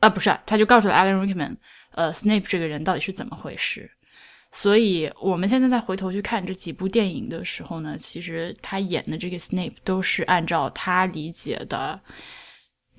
[0.00, 1.56] 啊，不是、他就告诉了 Alan Rickman，
[1.92, 3.90] 呃，Snape 这个人到底是怎么回事。
[4.52, 12.00] 所以我们现在再回头去看这几部电影的时候呢，其实他演的这个 Snape 都是按照他理解的，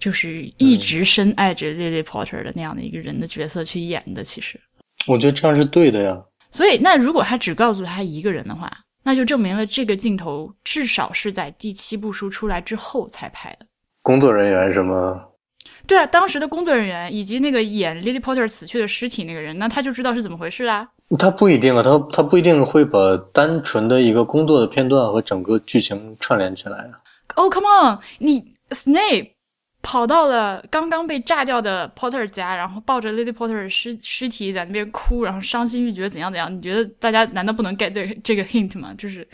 [0.02, 4.24] 就是一直深爱着 Lily Potter 的那样的一个人的角色去演的。
[4.24, 4.60] 其实，
[5.08, 6.22] 我觉得这样是对的呀。
[6.52, 8.70] 所以那如果他只告诉他一个人的话，
[9.04, 13.66] 那就证明了这个镜头至少是在第七部书出来之后才拍的。
[14.02, 15.30] 工作人员什么？
[15.86, 20.90] 对啊，当时的工作人员以及那个演 Lily Potter 死去的尸体那个人，那他就知道是怎么回事啦。
[21.20, 26.98] 他不一定啊，他他不一定会把单纯的一个工作的片段和整个剧情串联起来啊。
[27.36, 29.32] 哦、oh,，Come on，你 Snape
[29.82, 36.56] 跑到了刚刚被炸掉的 Potter 家，然后抱着 Lily Potter 尸尸体在那边哭，然后伤心欲绝，怎样怎样？
[36.56, 38.94] 你觉得大家难道不能 get 这个这个 hint 吗？
[38.98, 39.28] 就是，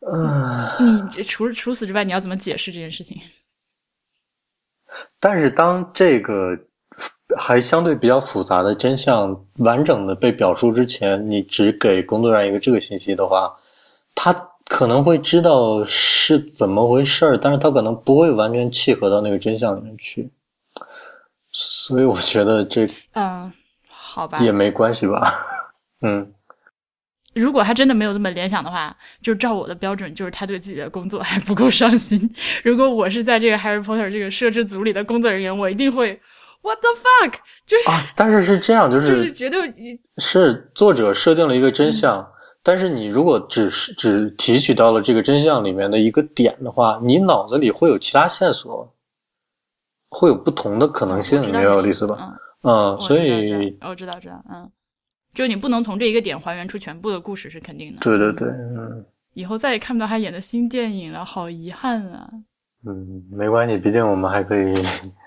[0.00, 3.20] 呃，你除除此之外，你要怎么解释这件事情？
[5.18, 6.56] 但是当这个
[7.36, 13.56] 还相对比较复杂的真相完整的被表述之前，你只给工作人员一个这个信息的话，
[14.14, 20.30] 他可能会知道是怎么回事儿，但是他可能不会完全契合到那个真相里面去。
[21.50, 23.52] 所以我觉得这嗯，
[23.88, 25.46] 好吧，也没关系吧。
[26.02, 26.32] 嗯，
[27.34, 32.34] 如果他真的没有这么联想的话，就照我的标准，就是他对自己的工作还不够上心。
[32.64, 36.20] 如果我是在这个 Harry Potter 这个摄制组里的工作人员，我一定会
[36.62, 37.34] What the fuck？
[37.66, 42.32] 就是啊，但是是这样，就是就是绝对是作者设定了一个真相，
[42.64, 48.92] 但是你如果只是只提取到了这个真相里面的一个点的话，你脑子里会有其他线索，
[50.08, 52.36] 会有不同的可能性，我知道明白我的意思吧？
[52.62, 54.68] 嗯，嗯，所以我知道知道，嗯，
[55.34, 58.00] 就你不能从这一个点还原出全部的故事是肯定的。
[58.00, 59.04] 对对对，嗯
[59.34, 62.30] 以后再也看不到他演的新电影了，好遗憾啊！
[62.86, 64.72] 嗯，没关系，毕竟我们还可以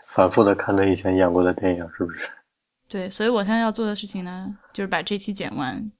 [0.08, 2.30] 反复的看他以前演过的电影，是不是？
[2.88, 5.92] 对，所以我现在要做的事情呢，就是把这期剪完，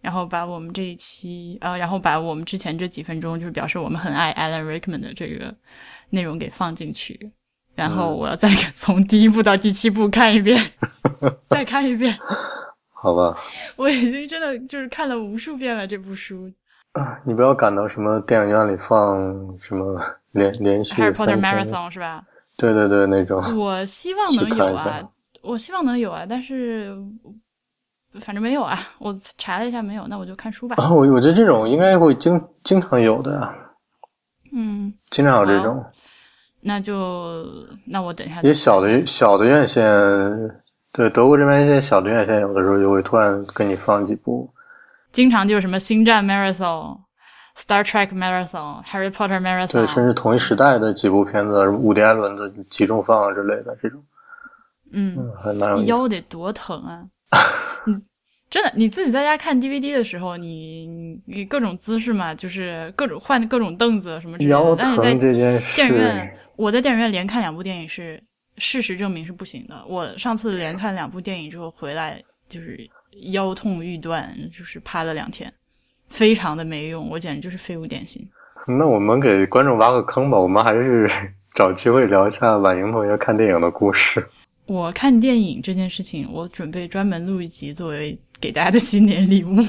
[0.00, 5.54] 然后把我们这一期，呃，然后把我们之前这几分钟，就是表示我们很爱 Alan Rickman 的这个
[6.10, 7.32] 内容给放进去，
[7.74, 10.60] 然后我要再从第一部到第七部看一遍，
[11.50, 12.16] 再看一遍。
[12.92, 13.36] 好吧，
[13.76, 16.50] 我已经真的就是看了无数遍了这部书。
[16.92, 20.00] 啊，你不要赶到什么电影院里放什么
[20.32, 22.24] 连连续 Potter Marathon 是吧？
[22.56, 23.40] 对对对，那种。
[23.58, 25.08] 我希望能有啊
[25.42, 26.96] 我希望能有啊，但是
[28.20, 28.78] 反正没有啊。
[28.98, 30.76] 我查了一下没有，那我就看书吧。
[30.78, 33.48] 啊，我我觉得这种应该会经经常有的，
[34.52, 35.84] 嗯，经常有这种。
[36.60, 37.46] 那就
[37.84, 39.84] 那我等一下也小的小的院线，
[40.92, 44.52] 对德国这边一些小的院线，有的时候就会突然给你放几部。
[45.12, 46.98] 经常就是什么星战 Marathon、
[47.56, 54.02] Star Trek Marathon、Harry Potter，Marathon，甚至同一时代的几部片子，什么伍迪·艾伦的集中放啊之类的这种，
[54.90, 55.86] 嗯，嗯，还蛮有意思。
[55.86, 57.04] 腰得多疼啊！
[57.86, 57.94] 你
[58.48, 64.76] 真的你自己在家看 DVD 的时候，你你你各种姿势嘛，就是各种换各种凳子什么之类的。
[64.78, 68.22] 但是在疼这件电影院事，，我在电影院连看两部电影是
[68.58, 69.84] 事实证明是不行的。
[69.88, 72.78] 我上次连看两部电影之后回来，就是
[73.32, 75.52] 腰痛欲断，就是趴了两天，
[76.08, 78.26] 非常的没用，我简直就是废物点心。
[78.66, 81.10] 那我们给观众挖个坑吧，我们还是
[81.54, 84.24] 找机会聊一下婉莹同学看电影的故事。
[84.66, 89.56] 我看电影这件事情，我准备专门录一集作为给大家的新年礼物。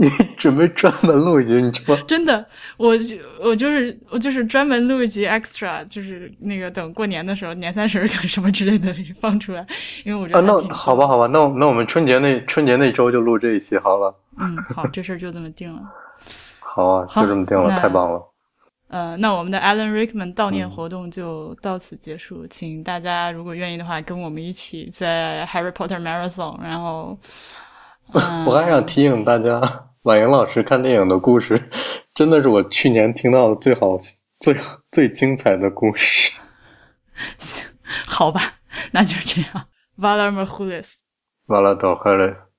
[0.00, 1.60] 你准备专门录一集？
[1.60, 2.46] 你这么真的，
[2.76, 9.66] 我就我就是我就是专门录一集 extra，就是那个等过年的时候，年三十儿什么之类的放出来，
[10.04, 10.40] 因为我觉啊？
[10.40, 14.14] 得啊那好吧，好吧，那那我们春节那春节那周就录这一期好了。
[14.38, 15.82] 嗯，好，这事儿就这么定了。
[16.60, 18.22] 好啊，就这么定了，太棒了。
[18.88, 27.18] 呃，那我们的 Alan Rickman 悼嗯念活动就到此结束，请大家如果愿意的话，跟我们一起在 Harry Potter Marathon，然后，
[28.14, 29.60] 嗯、 我还想提醒大家，
[30.02, 31.70] 婉莹老师看电影的故事，
[32.14, 33.96] 真的是我去年听到的最好、
[34.40, 34.56] 最
[34.90, 36.32] 最精彩的故事。
[37.36, 37.64] 行
[38.08, 38.54] 好吧，
[38.92, 39.66] 那就这样。
[39.98, 40.94] Valar Morghulis。
[41.46, 42.50] 完了，到 Harris。